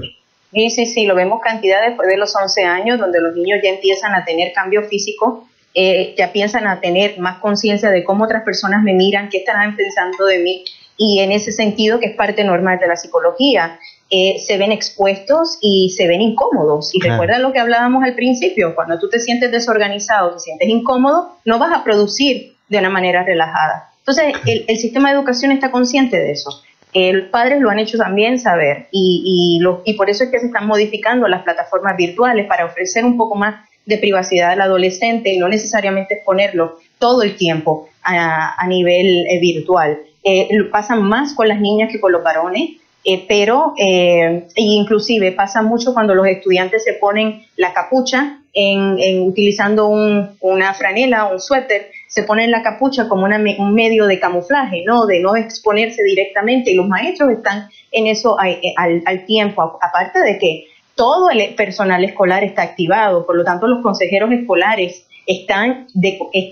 Sí, 0.54 0.69
sí, 0.69 0.86
sí, 0.86 1.06
lo 1.06 1.15
vemos 1.15 1.41
cantidad 1.43 1.86
después 1.86 2.08
de 2.08 2.15
los 2.15 2.34
11 2.34 2.63
años, 2.63 2.99
donde 2.99 3.19
los 3.19 3.36
niños 3.36 3.60
ya 3.62 3.69
empiezan 3.69 4.15
a 4.15 4.23
tener 4.23 4.54
cambio 4.54 4.84
físico, 4.84 5.45
eh, 5.73 6.15
ya 6.17 6.32
piensan 6.32 6.67
a 6.67 6.80
tener 6.80 7.19
más 7.19 7.39
conciencia 7.39 7.89
de 7.89 8.06
cómo 8.06 8.23
otras 8.23 8.43
personas 8.43 8.82
me 8.82 8.93
miran, 8.93 9.28
qué 9.28 9.39
están 9.39 9.76
pensando 9.76 10.26
de 10.26 10.39
mí, 10.39 10.63
y 10.95 11.19
en 11.19 11.34
ese 11.34 11.52
sentido 11.52 11.99
que 11.99 12.06
es 12.06 12.15
parte 12.15 12.45
normal 12.45 12.80
de 12.80 12.88
la 12.88 12.95
psicología 12.95 13.78
eh, 14.15 14.38
se 14.38 14.60
ven 14.60 14.71
expuestos 14.71 15.58
y 15.60 15.89
se 15.89 16.08
ven 16.08 16.21
incómodos. 16.21 16.93
Y 16.93 17.02
recuerda 17.02 17.39
lo 17.39 17.52
que 17.52 17.58
hablábamos 17.58 18.04
al 18.04 18.13
principio, 18.13 18.76
cuando 18.76 18.99
tú 18.99 19.10
te 19.10 19.19
sientes 19.19 19.52
desorganizado, 19.52 20.36
te 20.36 20.39
sientes 20.39 20.69
incómodo, 20.69 21.32
no 21.45 21.58
vas 21.58 21.76
a 21.76 21.84
producir 21.84 22.54
de 22.69 22.78
una 22.78 22.91
manera 22.91 23.23
relajada. 23.23 23.89
Entonces, 23.97 24.36
el, 24.45 24.78
sistema 24.78 25.10
de 25.10 25.15
educación 25.15 25.52
está 25.52 25.71
consciente 25.71 26.19
de 26.19 26.30
eso. 26.30 26.62
los 26.93 27.30
padres 27.30 27.60
lo 27.60 27.71
han 27.71 27.80
hecho 27.80 27.97
también 27.97 28.38
saber 28.38 28.88
y, 28.91 29.60
y, 29.60 29.91
y 29.91 29.93
por 29.95 30.12
eso 30.12 30.26
es 30.26 30.30
que 30.30 30.39
se 30.39 30.45
están 30.45 30.67
modificando 30.67 31.28
las 31.28 31.41
plataformas 31.41 31.97
virtuales 31.97 32.45
para 32.45 32.65
ofrecer 32.65 33.06
un 33.06 33.17
poco 33.17 33.34
más 33.34 33.67
de 33.88 33.97
privacidad 33.97 34.52
al 34.52 34.62
adolescente 34.62 35.34
y 35.34 35.39
no 35.39 35.47
necesariamente 35.47 36.13
exponerlo 36.13 36.78
todo 36.99 37.23
el 37.23 37.36
tiempo 37.36 37.89
a, 38.04 38.54
a 38.62 38.67
nivel 38.67 39.26
eh, 39.26 39.39
virtual. 39.41 39.97
Eh, 40.23 40.49
pasa 40.71 40.95
más 40.95 41.34
con 41.34 41.47
las 41.47 41.60
niñas 41.60 41.91
que 41.91 41.99
con 41.99 42.12
los 42.12 42.23
varones, 42.23 42.78
eh, 43.06 43.26
pero 43.28 43.74
eh, 43.78 44.48
inclusive 44.56 45.32
pasa 45.34 45.62
mucho 45.62 45.94
cuando 45.94 46.16
los 46.16 46.28
estudiantes 46.28 46.84
se 46.84 46.94
ponen 46.94 47.44
la 47.58 47.74
capucha 47.74 48.39
en, 48.54 48.98
en 49.00 49.22
utilizando 49.24 49.88
un, 49.88 50.38
una 50.39 50.74
franela 50.74 51.26
o 51.26 51.34
un 51.34 51.39
suéter, 51.39 51.92
se 52.08 52.24
ponen 52.24 52.52
la 52.52 52.62
capucha 52.62 53.10
como 53.10 53.26
una, 53.26 53.38
un 53.58 53.74
medio 53.74 54.06
de 54.06 54.20
camuflaje, 54.20 54.84
¿no? 54.86 55.06
de 55.06 55.20
no 55.20 55.36
exponerse 55.36 56.04
directamente 56.04 56.72
y 56.72 56.76
los 56.76 56.88
maestros 56.88 57.32
están 57.32 57.70
en 57.92 58.08
eso 58.08 58.38
al, 58.39 59.04
al 59.06 59.26
tiempo, 59.26 59.80
aparte 59.82 60.20
de 60.20 60.38
que 60.38 60.66
todo 60.96 61.30
el 61.32 61.56
personal 61.56 62.04
escolar 62.04 62.44
está 62.44 62.62
activado, 62.62 63.26
por 63.26 63.36
lo 63.36 63.44
tanto 63.44 63.68
los 63.68 63.82
consejeros 63.82 64.32
escolares 64.32 65.08
están 65.26 65.88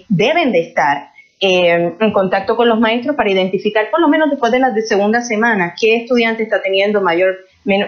deben 0.09 0.51
de 0.51 0.61
estar 0.61 1.10
eh, 1.43 1.95
en 1.99 2.11
contacto 2.13 2.55
con 2.55 2.69
los 2.69 2.79
maestros 2.79 3.15
para 3.15 3.31
identificar, 3.31 3.89
por 3.89 3.99
lo 3.99 4.07
menos 4.07 4.29
después 4.29 4.51
de 4.51 4.59
la 4.59 4.71
segunda 4.85 5.21
semana, 5.21 5.73
qué 5.79 5.95
estudiante 5.95 6.43
está 6.43 6.61
teniendo 6.61 7.01
mayor, 7.01 7.35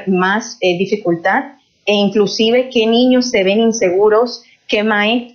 más 0.07 0.57
eh, 0.59 0.75
dificultad 0.77 1.53
e 1.85 1.93
inclusive 1.93 2.69
qué 2.73 2.87
niños 2.87 3.29
se 3.29 3.43
ven 3.43 3.59
inseguros, 3.59 4.43
qué, 4.67 4.83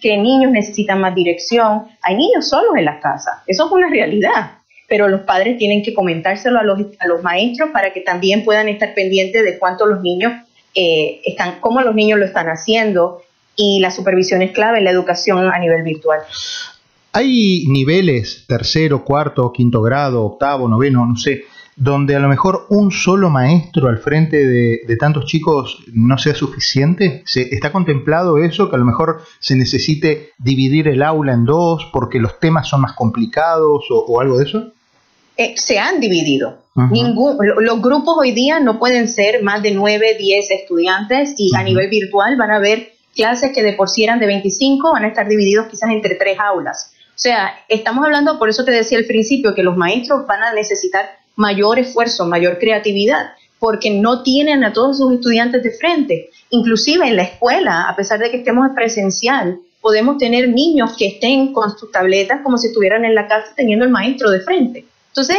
qué 0.03 0.17
niños 0.17 0.51
necesitan 0.51 1.01
más 1.01 1.15
dirección. 1.15 1.85
Hay 2.03 2.17
niños 2.17 2.49
solos 2.49 2.73
en 2.77 2.87
las 2.87 3.01
casas, 3.01 3.35
eso 3.47 3.67
es 3.67 3.71
una 3.71 3.89
realidad, 3.89 4.51
pero 4.89 5.07
los 5.07 5.21
padres 5.21 5.57
tienen 5.57 5.85
que 5.85 5.95
comentárselo 5.95 6.59
a 6.59 6.65
los, 6.65 6.81
a 6.99 7.07
los 7.07 7.23
maestros 7.23 7.71
para 7.71 7.93
que 7.93 8.01
también 8.01 8.45
puedan 8.45 8.69
estar 8.69 8.95
pendientes 8.95 9.45
de 9.45 9.61
cuánto 9.61 9.87
los 9.87 10.03
niños 10.03 10.33
eh, 10.75 11.21
están, 11.25 11.61
cómo 11.61 11.83
los 11.83 11.95
niños 11.95 12.19
lo 12.19 12.25
están 12.25 12.49
haciendo 12.49 13.23
y 13.55 13.79
la 13.79 13.93
supervisión 13.93 14.43
es 14.43 14.51
clave 14.51 14.79
en 14.79 14.85
la 14.85 14.91
educación 14.91 15.53
a 15.53 15.59
nivel 15.61 15.85
virtual. 15.85 16.21
Hay 17.12 17.64
niveles, 17.68 18.44
tercero, 18.47 19.05
cuarto, 19.05 19.53
quinto 19.53 19.83
grado, 19.83 20.25
octavo, 20.25 20.68
noveno, 20.68 21.07
no 21.07 21.16
sé, 21.16 21.44
donde 21.79 22.16
a 22.16 22.18
lo 22.18 22.29
mejor 22.29 22.66
un 22.71 22.90
solo 22.90 23.31
maestro 23.31 23.88
al 23.88 23.99
frente 23.99 24.44
de, 24.44 24.97
tantos 24.99 25.27
chicos 25.27 25.85
no 25.92 26.18
sea 26.18 26.35
suficiente? 26.35 27.23
¿Se, 27.25 27.42
¿Está 27.55 27.71
contemplado 27.71 28.37
eso? 28.38 28.68
Que 28.68 28.77
a 28.77 28.79
lo 28.79 28.85
mejor 28.85 29.23
se 29.38 29.55
necesite 29.55 30.31
dividir 30.38 30.88
el 30.88 31.03
aula 31.03 31.33
en 31.33 31.44
dos 31.44 31.88
porque 31.92 32.18
los 32.18 32.40
temas 32.40 32.68
son 32.68 32.81
más 32.81 32.94
complicados 32.94 33.87
o, 33.90 34.21
algo 34.21 34.38
de 34.38 34.44
eso? 34.44 34.73
Eh, 35.37 35.55
se 35.57 35.79
han 35.79 36.01
dividido. 36.01 36.59
Ningún, 36.90 37.37
los 37.61 37.83
grupos 37.83 38.16
hoy 38.18 38.33
día 38.33 38.61
no 38.61 38.79
pueden 38.79 39.09
ser 39.09 39.42
más 39.42 39.62
de 39.62 39.73
9, 39.73 40.16
10 40.18 40.51
estudiantes 40.51 41.35
y 41.37 41.55
a 41.57 41.62
nivel 41.62 41.88
virtual 41.88 42.37
van 42.37 42.53
a 42.53 42.57
haber 42.57 42.92
clases 43.14 43.53
que 43.53 43.62
de 43.62 43.73
por 43.73 43.88
sí 43.88 44.05
eran 44.05 44.21
de 44.21 44.27
25, 44.27 44.92
van 44.92 45.05
a 45.05 45.09
estar 45.09 45.29
divididos 45.29 45.66
quizás 45.66 45.90
entre 45.90 46.14
tres 46.14 46.38
aulas. 46.38 46.92
O 47.19 47.21
sea, 47.21 47.53
estamos 47.67 48.05
hablando, 48.05 48.39
por 48.39 48.49
eso 48.49 48.65
te 48.65 48.71
decía 48.71 48.97
al 48.97 49.05
principio, 49.05 49.53
que 49.53 49.65
los 49.65 49.77
maestros 49.77 50.25
van 50.29 50.41
a 50.41 50.53
necesitar 50.53 51.19
mayor 51.35 51.81
esfuerzo, 51.81 52.27
mayor 52.27 52.61
creatividad, 52.61 53.31
porque 53.59 53.91
no 53.91 54.23
tienen 54.23 54.63
a 54.63 54.73
todos 54.73 54.99
sus 54.99 55.15
estudiantes 55.15 55.65
de 55.65 55.73
frente. 55.73 56.31
Inclusive 56.51 57.09
en 57.09 57.17
la 57.17 57.25
escuela, 57.25 57.89
a 57.89 57.97
pesar 57.97 58.21
de 58.21 58.31
que 58.31 58.37
estemos 58.37 58.69
presencial, 58.73 59.59
podemos 59.81 60.17
tener 60.19 60.49
niños 60.49 60.97
que 60.97 61.09
estén 61.09 61.53
con 61.53 61.77
sus 61.77 61.91
tabletas 61.91 62.41
como 62.45 62.57
si 62.57 62.69
estuvieran 62.69 63.05
en 63.05 63.17
la 63.17 63.27
casa 63.27 63.49
teniendo 63.57 63.85
el 63.85 63.91
maestro 63.91 64.31
de 64.31 64.39
frente. 64.39 64.87
Entonces, 65.09 65.39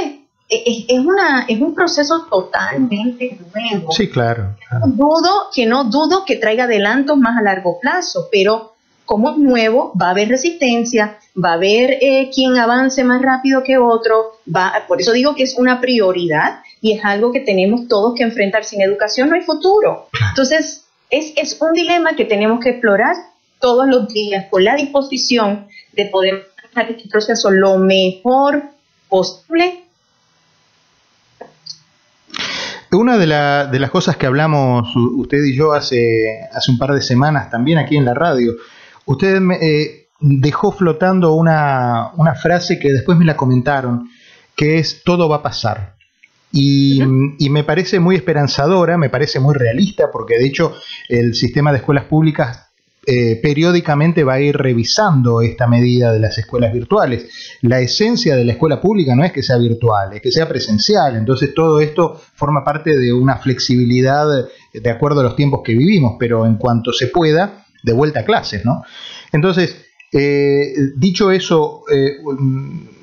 e, 0.50 0.86
es, 0.86 1.00
una, 1.00 1.46
es 1.48 1.62
un 1.62 1.74
proceso 1.74 2.26
totalmente 2.30 3.39
nuevo. 3.56 3.94
Sí, 3.94 4.10
claro, 4.10 4.58
Dudo 4.86 5.48
que 5.56 5.65
no 5.65 5.86
dudo 5.86 6.26
que 6.26 6.36
traiga 6.36 6.65
adelantos 6.65 7.18
más 7.18 7.38
a 7.38 7.42
largo 7.42 7.80
plazo, 7.80 8.28
pero 8.30 8.74
como 9.10 9.32
es 9.32 9.38
nuevo, 9.38 9.91
va 10.00 10.10
a 10.10 10.12
haber 10.12 10.30
resistencia, 10.30 11.17
va 11.36 11.50
a 11.50 11.54
haber 11.54 11.98
eh, 12.00 12.30
quien 12.32 12.56
avance 12.58 13.04
más 13.04 13.19
rápido 13.24 13.63
que 13.63 13.76
otro, 13.76 14.38
va, 14.56 14.72
por 14.88 15.02
eso 15.02 15.13
digo 15.13 15.34
que 15.34 15.41
es 15.41 15.56
una 15.58 15.82
prioridad 15.82 16.60
y 16.80 16.91
es 16.91 17.04
algo 17.04 17.32
que 17.32 17.39
tenemos 17.39 17.88
todos 17.88 18.13
que 18.15 18.22
enfrentar. 18.22 18.65
Sin 18.65 18.84
educación 18.84 19.30
no 19.30 19.36
hay 19.36 19.41
futuro. 19.41 20.10
Entonces, 20.30 20.86
es, 21.10 21.34
es 21.38 21.60
un 21.60 21.74
dilema 21.74 22.15
que 22.15 22.26
tenemos 22.26 22.60
que 22.60 22.69
explorar 22.69 23.15
todos 23.60 23.88
los 23.88 24.13
días 24.13 24.45
con 24.52 24.63
la 24.63 24.76
disposición 24.76 25.65
de 25.93 26.06
poder 26.06 26.48
hacer 26.72 26.95
este 26.95 27.10
proceso 27.10 27.50
lo 27.50 27.80
mejor 27.80 28.62
posible. 29.08 29.86
Una 32.91 33.17
de, 33.17 33.26
de, 33.72 33.80
las 33.80 33.89
cosas 33.89 34.17
que 34.17 34.28
hablamos 34.28 34.88
usted 34.95 35.43
y 35.45 35.56
yo 35.56 35.74
hace, 35.74 36.48
hace 36.54 36.69
un 36.69 36.78
par 36.78 36.93
de 36.93 37.02
semanas 37.02 37.50
también 37.50 37.80
aquí 37.80 37.98
en 37.98 38.06
la 38.06 38.13
radio, 38.13 38.54
usted 39.10 39.39
me, 39.39 39.56
eh, 39.56 40.10
dejó 40.19 40.72
flotando 40.72 41.34
una, 41.34 42.12
frase 42.41 42.78
que 42.78 42.93
después 42.93 43.17
me 43.17 43.26
la 43.26 43.36
comentaron, 43.36 44.08
que 44.56 44.78
es 44.78 45.02
todo 45.04 45.28
va 45.28 45.38
a 45.38 45.43
pasar. 45.43 45.95
Y, 46.52 47.02
me 47.50 47.63
parece 47.63 48.00
muy 48.00 48.15
esperanzadora, 48.15 48.98
me 48.98 49.10
parece 49.10 49.39
muy 49.39 49.56
realista, 49.56 50.12
porque 50.12 50.38
de 50.38 50.45
hecho 50.45 50.76
el 51.08 51.34
sistema 51.34 51.72
de 51.72 51.80
escuelas 51.80 52.06
públicas 52.06 52.67
eh, 53.06 53.39
periódicamente 53.41 54.24
va 54.24 54.34
a 54.34 54.41
ir 54.41 54.56
revisando 54.56 55.41
esta 55.41 55.65
medida 55.67 56.13
de 56.13 56.19
las 56.19 56.38
escuelas 56.38 56.72
virtuales. 56.72 57.28
La 57.62 57.80
esencia 57.80 58.36
de 58.36 58.45
la 58.45 58.54
escuela 58.54 58.80
pública 58.80 59.15
no 59.15 59.24
es 59.24 59.32
que 59.32 59.41
sea 59.41 59.58
virtual, 59.58 60.13
es 60.13 60.22
que 60.22 60.32
sea 60.32 60.48
presencial. 60.48 61.15
Entonces 61.15 61.56
todo 61.56 61.80
esto 61.80 62.22
forma 62.36 62.63
parte 62.63 62.95
de 62.95 63.12
una 63.12 63.38
flexibilidad 63.38 64.28
de 64.74 64.89
acuerdo 64.89 65.22
a 65.22 65.24
los 65.24 65.36
tiempos 65.36 65.62
que 65.63 65.74
vivimos, 65.74 66.17
pero 66.19 66.45
en 66.45 66.58
cuanto 66.58 66.93
se 66.93 67.08
pueda, 67.08 67.65
de 67.84 67.94
vuelta 67.94 68.22
a 68.22 68.26
clases, 68.26 68.65
¿no? 68.65 68.84
Entonces, 69.32 69.76
eh, 70.12 70.74
dicho 70.96 71.30
eso, 71.30 71.84
eh, 71.92 72.18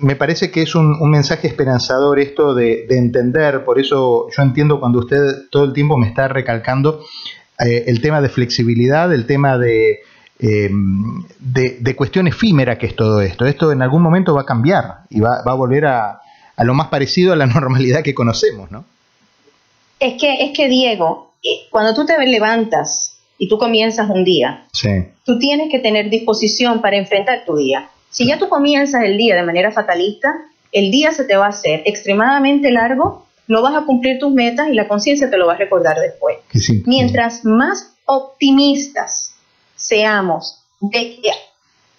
me 0.01 0.17
parece 0.17 0.51
que 0.51 0.63
es 0.63 0.75
un, 0.75 0.99
mensaje 1.09 1.47
esperanzador 1.47 2.19
esto 2.19 2.53
de, 2.55 2.87
entender, 2.91 3.65
por 3.65 3.79
eso 3.79 4.27
yo 4.37 4.43
entiendo 4.43 4.81
cuando 4.81 4.99
usted 5.01 5.49
todo 5.51 5.65
el 5.65 5.73
tiempo 5.73 5.97
me 5.97 6.09
está 6.09 6.27
recalcando 6.27 7.05
eh, 7.65 7.85
el 7.87 8.01
tema 8.01 8.21
de 8.21 8.29
flexibilidad, 8.29 9.13
el 9.15 9.25
tema 9.25 9.57
de, 9.57 10.01
de, 10.41 11.97
cuestión 11.97 12.27
efímera 12.27 12.77
que 12.77 12.87
es 12.87 12.97
todo 12.97 13.21
esto. 13.21 13.47
Esto 13.47 13.71
en 13.71 13.83
algún 13.83 14.03
momento 14.03 14.35
va 14.35 14.43
a 14.43 14.47
cambiar 14.47 15.03
y 15.09 15.21
va, 15.21 15.43
va 15.47 15.53
a 15.53 15.57
volver 15.57 15.87
a, 15.87 16.21
a, 16.57 16.65
lo 16.65 16.75
más 16.75 16.89
parecido 16.89 17.33
a 17.33 17.37
la 17.37 17.47
normalidad 17.47 18.03
que 18.03 18.15
conocemos, 18.15 18.73
¿no? 18.73 18.85
Es 20.01 20.21
que, 20.21 20.45
es 20.45 20.57
que 20.57 20.69
Diego, 20.69 21.31
cuando 21.71 21.95
tú 21.95 22.05
te 22.05 22.19
levantas 22.27 23.16
y 23.39 23.49
tú 23.49 23.59
comienzas 23.59 24.09
un 24.09 24.25
día, 24.25 24.67
tú 25.25 25.39
tienes 25.39 25.71
que 25.71 25.79
tener 25.79 26.11
disposición 26.11 26.81
para 26.81 26.97
enfrentar 26.97 27.45
tu 27.45 27.57
día. 27.57 27.91
Si 28.11 28.27
ya 28.27 28.39
tú 28.39 28.49
comienzas 28.49 29.03
el 29.05 29.19
día 29.19 29.37
de 29.37 29.43
manera 29.43 29.73
fatalista, 29.73 30.33
el 30.73 30.91
día 30.91 31.13
se 31.13 31.25
te 31.25 31.37
va 31.37 31.47
a 31.47 31.51
hacer 31.51 31.83
extremadamente 31.85 32.71
largo, 32.71 33.27
no 33.49 33.63
vas 33.63 33.75
a 33.75 33.85
cumplir 33.85 34.19
tus 34.19 34.33
metas 34.33 34.69
y 34.69 34.75
la 34.75 34.89
conciencia 34.89 35.31
te 35.31 35.37
lo 35.37 35.47
va 35.47 35.55
a 35.55 35.59
recordar 35.59 35.99
después. 36.01 36.39
Mientras 36.87 37.45
más 37.45 37.95
optimistas 38.07 39.37
seamos 39.75 40.63
de 40.81 41.21
que 41.21 41.31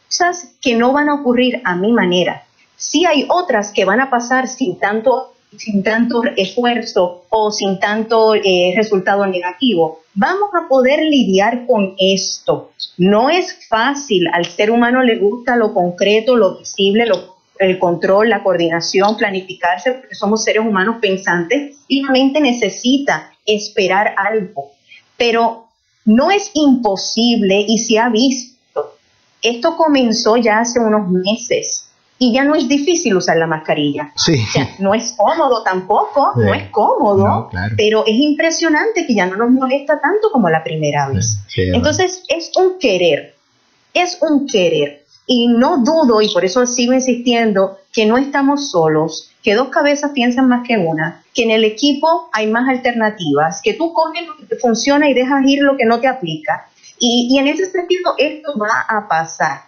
cosas 0.08 0.56
que 0.62 0.76
no 0.76 0.94
van 0.94 1.10
a 1.10 1.16
ocurrir 1.16 1.62
a 1.64 1.76
mi 1.76 1.92
manera, 1.92 2.46
si 2.76 3.06
hay 3.06 3.26
otras 3.30 3.72
que 3.72 3.86
van 3.86 4.02
a 4.02 4.10
pasar 4.10 4.48
sin 4.48 4.80
tanto 4.80 5.34
sin 5.56 5.84
tanto 5.84 6.24
esfuerzo 6.36 7.26
o 7.30 7.52
sin 7.52 7.80
tanto 7.80 8.36
eh, 8.36 8.74
resultado 8.76 9.26
negativo. 9.26 10.02
Vamos 10.14 10.50
a 10.54 10.68
poder 10.68 11.00
lidiar 11.04 11.66
con 11.66 11.96
esto. 11.98 12.72
No 12.98 13.30
es 13.30 13.68
fácil, 13.68 14.28
al 14.34 14.46
ser 14.46 14.72
humano 14.72 15.04
le 15.04 15.18
gusta 15.18 15.56
lo 15.56 15.74
concreto, 15.74 16.36
lo 16.36 16.58
visible, 16.58 17.06
el 17.60 17.80
control, 17.80 18.30
la 18.30 18.44
coordinación, 18.44 19.16
planificarse, 19.18 19.94
porque 19.94 20.16
somos 20.16 20.44
seres 20.44 20.66
humanos 20.66 20.98
pensantes 21.02 21.78
y 21.88 22.04
la 22.04 22.12
mente 22.12 22.40
necesita 22.40 23.32
esperar 23.46 24.16
algo. 24.18 24.72
Pero 25.18 25.68
no 26.06 26.32
es 26.32 26.52
imposible 26.54 27.66
y 27.68 27.78
se 27.80 28.00
ha 28.00 28.10
visto. 28.10 28.96
Esto 29.42 29.78
comenzó 29.78 30.38
ya 30.38 30.60
hace 30.60 30.80
unos 30.80 31.10
meses 31.10 31.87
y 32.20 32.34
ya 32.34 32.44
no 32.44 32.56
es 32.56 32.68
difícil 32.68 33.16
usar 33.16 33.38
la 33.38 33.48
mascarilla. 33.48 34.12
Sí. 34.16 34.44
no 34.80 34.94
es 34.94 35.14
cómodo 35.16 35.64
tampoco, 35.64 36.32
no 36.36 36.54
es 36.54 36.70
cómodo, 36.70 37.50
pero 37.76 38.06
es 38.06 38.16
impresionante 38.16 39.06
que 39.06 39.16
ya 39.16 39.28
no 39.28 39.38
nos 39.38 39.52
molesta 39.52 40.00
tanto 40.00 40.32
como 40.32 40.50
la 40.50 40.64
primera 40.64 41.10
vez. 41.10 41.38
Entonces 41.56 42.24
es 42.28 42.52
un 42.56 42.80
querer, 42.80 43.36
es 43.94 44.18
un 44.22 44.48
querer. 44.48 45.04
Y 45.30 45.50
no 45.50 45.84
dudo, 45.84 46.22
y 46.22 46.30
por 46.30 46.46
eso 46.46 46.66
sigo 46.66 46.94
insistiendo, 46.94 47.78
que 47.92 48.06
no 48.06 48.18
estamos 48.18 48.72
solos, 48.72 49.32
que 49.44 49.56
dos 49.56 49.68
cabezas 49.68 50.12
piensan 50.12 50.48
más 50.48 50.66
que 50.66 50.78
una, 50.78 51.22
que 51.34 51.44
en 51.44 51.52
el 51.52 51.66
equipo 51.66 52.30
hay 52.32 52.48
más 52.48 52.70
alternativas, 52.70 53.60
que 53.62 53.74
tú 53.74 53.92
coges 53.92 54.26
lo 54.26 54.38
que 54.38 54.46
te 54.46 54.56
funciona 54.56 55.10
y 55.10 55.14
dejas 55.14 55.46
ir 55.46 55.64
lo 55.64 55.76
que 55.76 55.86
no 55.86 56.00
te 56.00 56.08
aplica. 56.08 56.70
Y, 56.98 57.28
y 57.30 57.40
en 57.40 57.48
ese 57.48 57.66
sentido 57.66 58.14
esto 58.18 58.58
va 58.58 58.86
a 58.88 59.08
pasar. 59.10 59.64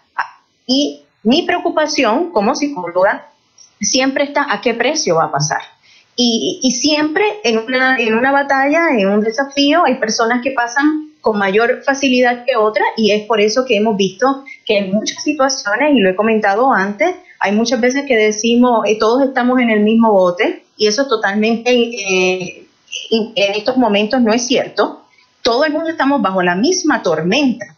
Y 0.66 1.02
mi 1.24 1.44
preocupación 1.44 2.32
como 2.32 2.56
psicóloga 2.56 3.30
siempre 3.80 4.26
está 4.26 4.52
a 4.52 4.62
qué 4.62 4.74
precio 4.74 5.16
va 5.16 5.26
a 5.26 5.32
pasar. 5.32 5.62
Y, 6.16 6.60
y, 6.62 6.72
siempre 6.72 7.24
en 7.46 7.60
una, 7.60 7.98
en 7.98 8.14
una 8.14 8.34
batalla, 8.34 8.90
en 8.98 9.08
un 9.08 9.22
desafío, 9.22 9.86
hay 9.86 9.96
personas 9.96 10.42
que 10.44 10.52
pasan 10.52 11.14
con 11.22 11.38
mayor 11.38 11.82
facilidad 11.84 12.44
que 12.46 12.56
otras 12.58 12.86
y 12.98 13.12
es 13.12 13.26
por 13.26 13.40
eso 13.40 13.66
que 13.66 13.78
hemos 13.78 13.96
visto 13.98 14.44
que 14.66 14.80
en 14.80 14.92
muchas 14.92 15.24
situaciones, 15.24 15.96
y 15.96 16.00
lo 16.00 16.10
he 16.10 16.16
comentado 16.16 16.74
antes, 16.74 17.16
hay 17.40 17.54
muchas 17.54 17.80
veces 17.80 18.06
que 18.06 18.18
decimos, 18.18 18.86
eh, 18.86 18.98
todos 19.00 19.24
estamos 19.24 19.60
en 19.60 19.70
el 19.70 19.82
mismo 19.82 20.12
bote 20.12 20.66
y 20.76 20.88
eso 20.88 21.08
totalmente 21.08 21.72
eh, 21.72 22.68
en 23.12 23.56
estos 23.56 23.78
momentos 23.78 24.22
no 24.22 24.34
es 24.34 24.46
cierto. 24.46 25.04
Todo 25.42 25.64
el 25.66 25.72
mundo 25.72 25.90
estamos 25.90 26.22
bajo 26.22 26.42
la 26.42 26.56
misma 26.56 27.02
tormenta, 27.02 27.76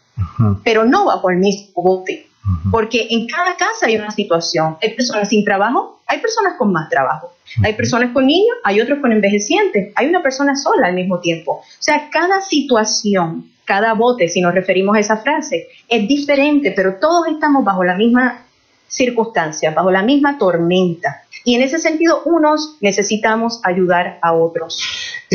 pero 0.64 0.84
no 0.84 1.06
bajo 1.06 1.30
el 1.30 1.38
mismo 1.38 1.82
bote. 1.82 2.26
Porque 2.70 3.06
en 3.10 3.26
cada 3.26 3.56
casa 3.56 3.86
hay 3.86 3.96
una 3.96 4.10
situación. 4.10 4.76
Hay 4.82 4.94
personas 4.94 5.28
sin 5.28 5.44
trabajo, 5.44 6.00
hay 6.06 6.20
personas 6.20 6.54
con 6.58 6.72
más 6.72 6.88
trabajo. 6.88 7.32
Hay 7.62 7.74
personas 7.74 8.12
con 8.12 8.26
niños, 8.26 8.56
hay 8.64 8.80
otros 8.80 8.98
con 9.00 9.12
envejecientes. 9.12 9.92
Hay 9.94 10.06
una 10.06 10.22
persona 10.22 10.56
sola 10.56 10.88
al 10.88 10.94
mismo 10.94 11.20
tiempo. 11.20 11.52
O 11.52 11.64
sea, 11.78 12.08
cada 12.10 12.40
situación, 12.40 13.50
cada 13.64 13.94
bote, 13.94 14.28
si 14.28 14.40
nos 14.40 14.54
referimos 14.54 14.96
a 14.96 15.00
esa 15.00 15.18
frase, 15.18 15.68
es 15.88 16.08
diferente, 16.08 16.72
pero 16.74 16.96
todos 16.96 17.28
estamos 17.28 17.64
bajo 17.64 17.84
la 17.84 17.94
misma 17.94 18.44
circunstancia, 18.88 19.70
bajo 19.70 19.90
la 19.90 20.02
misma 20.02 20.38
tormenta. 20.38 21.22
Y 21.44 21.54
en 21.54 21.62
ese 21.62 21.78
sentido, 21.78 22.22
unos 22.24 22.76
necesitamos 22.80 23.60
ayudar 23.64 24.18
a 24.20 24.32
otros. 24.32 24.82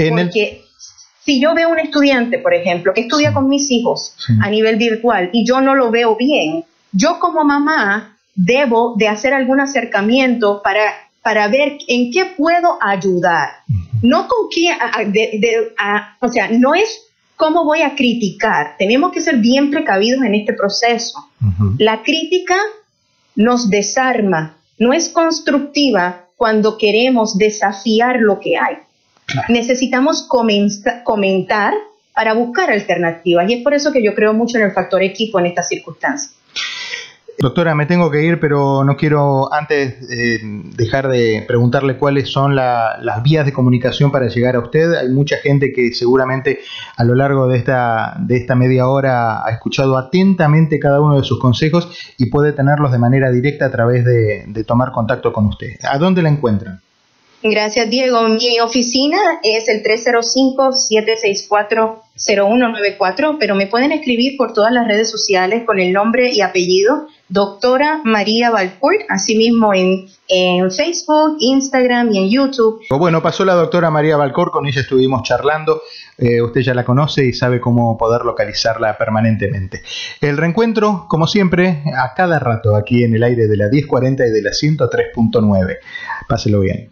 Porque 0.09 0.63
si 1.23 1.41
yo 1.41 1.53
veo 1.53 1.69
un 1.69 1.79
estudiante, 1.79 2.37
por 2.37 2.53
ejemplo, 2.53 2.93
que 2.93 3.01
estudia 3.01 3.33
con 3.33 3.49
mis 3.49 3.69
hijos 3.71 4.15
a 4.41 4.49
nivel 4.49 4.77
virtual 4.77 5.29
y 5.33 5.45
yo 5.45 5.59
no 5.59 5.75
lo 5.75 5.91
veo 5.91 6.15
bien, 6.15 6.63
yo 6.91 7.19
como 7.19 7.43
mamá 7.43 8.17
debo 8.35 8.95
de 8.97 9.07
hacer 9.07 9.33
algún 9.33 9.59
acercamiento 9.59 10.61
para, 10.63 10.81
para 11.21 11.47
ver 11.47 11.77
en 11.87 12.11
qué 12.11 12.25
puedo 12.25 12.77
ayudar. 12.81 13.49
No 14.01 14.27
con 14.27 14.47
qué, 14.49 14.69
o 16.21 16.27
sea, 16.29 16.49
no 16.51 16.75
es 16.75 17.07
cómo 17.35 17.65
voy 17.65 17.81
a 17.81 17.95
criticar. 17.95 18.75
Tenemos 18.77 19.11
que 19.11 19.21
ser 19.21 19.37
bien 19.37 19.71
precavidos 19.71 20.23
en 20.23 20.35
este 20.35 20.53
proceso. 20.53 21.29
La 21.77 22.03
crítica 22.03 22.55
nos 23.35 23.69
desarma, 23.69 24.57
no 24.77 24.93
es 24.93 25.09
constructiva 25.09 26.25
cuando 26.35 26.77
queremos 26.77 27.37
desafiar 27.37 28.17
lo 28.19 28.39
que 28.39 28.57
hay. 28.57 28.77
Necesitamos 29.49 30.27
comentar 30.27 31.73
para 32.13 32.33
buscar 32.33 32.71
alternativas 32.71 33.49
y 33.49 33.55
es 33.55 33.63
por 33.63 33.73
eso 33.73 33.91
que 33.91 34.03
yo 34.03 34.15
creo 34.15 34.33
mucho 34.33 34.57
en 34.57 34.63
el 34.63 34.71
factor 34.71 35.03
equipo 35.03 35.39
en 35.39 35.47
estas 35.47 35.67
circunstancias. 35.67 36.36
Doctora, 37.39 37.75
me 37.75 37.85
tengo 37.85 38.09
que 38.09 38.23
ir, 38.23 38.39
pero 38.39 38.83
no 38.83 38.97
quiero 38.97 39.53
antes 39.53 39.95
eh, 40.09 40.39
dejar 40.75 41.07
de 41.07 41.43
preguntarle 41.47 41.95
cuáles 41.95 42.29
son 42.29 42.55
las 42.55 43.21
vías 43.21 43.45
de 43.45 43.53
comunicación 43.53 44.11
para 44.11 44.27
llegar 44.27 44.55
a 44.55 44.59
usted. 44.59 44.95
Hay 44.95 45.09
mucha 45.09 45.37
gente 45.37 45.71
que 45.71 45.93
seguramente 45.93 46.61
a 46.95 47.03
lo 47.03 47.13
largo 47.13 47.47
de 47.47 47.59
esta, 47.59 48.15
de 48.19 48.37
esta 48.37 48.55
media 48.55 48.87
hora 48.87 49.45
ha 49.45 49.51
escuchado 49.51 49.99
atentamente 49.99 50.79
cada 50.79 50.99
uno 50.99 51.17
de 51.17 51.23
sus 51.23 51.39
consejos 51.39 51.89
y 52.17 52.25
puede 52.31 52.53
tenerlos 52.53 52.91
de 52.91 52.97
manera 52.97 53.29
directa 53.29 53.67
a 53.67 53.71
través 53.71 54.03
de, 54.03 54.45
de 54.47 54.63
tomar 54.63 54.91
contacto 54.91 55.31
con 55.31 55.45
usted. 55.45 55.77
¿A 55.83 55.99
dónde 55.99 56.23
la 56.23 56.29
encuentran? 56.29 56.81
Gracias, 57.43 57.87
Diego. 57.91 58.27
Mi 58.29 58.59
oficina 58.61 59.19
es 59.43 59.69
el 59.69 59.83
305-764-0194, 62.17 63.37
pero 63.39 63.55
me 63.55 63.67
pueden 63.67 63.91
escribir 63.91 64.37
por 64.37 64.53
todas 64.53 64.71
las 64.71 64.87
redes 64.87 65.09
sociales 65.09 65.63
con 65.65 65.79
el 65.79 65.93
nombre 65.93 66.29
y 66.31 66.41
apellido 66.41 67.07
doctora 67.29 68.01
María 68.03 68.51
Valcourt, 68.51 69.01
asimismo 69.09 69.73
en, 69.73 70.07
en 70.27 70.71
Facebook, 70.71 71.37
Instagram 71.39 72.13
y 72.13 72.17
en 72.19 72.29
YouTube. 72.29 72.81
Bueno, 72.89 73.21
pasó 73.21 73.43
la 73.43 73.53
doctora 73.53 73.91
María 73.91 74.17
Valcourt, 74.17 74.51
con 74.51 74.65
ella 74.65 74.81
estuvimos 74.81 75.23
charlando, 75.23 75.81
eh, 76.17 76.41
usted 76.41 76.61
ya 76.61 76.73
la 76.73 76.85
conoce 76.85 77.25
y 77.25 77.33
sabe 77.33 77.59
cómo 77.59 77.97
poder 77.97 78.23
localizarla 78.23 78.97
permanentemente. 78.97 79.81
El 80.21 80.37
reencuentro, 80.37 81.05
como 81.07 81.27
siempre, 81.27 81.83
a 81.95 82.13
cada 82.15 82.39
rato 82.39 82.75
aquí 82.75 83.03
en 83.03 83.13
el 83.15 83.23
aire 83.23 83.47
de 83.47 83.57
la 83.57 83.67
1040 83.69 84.25
y 84.25 84.29
de 84.29 84.41
la 84.41 84.51
103.9. 84.51 85.77
Páselo 86.27 86.61
bien. 86.61 86.91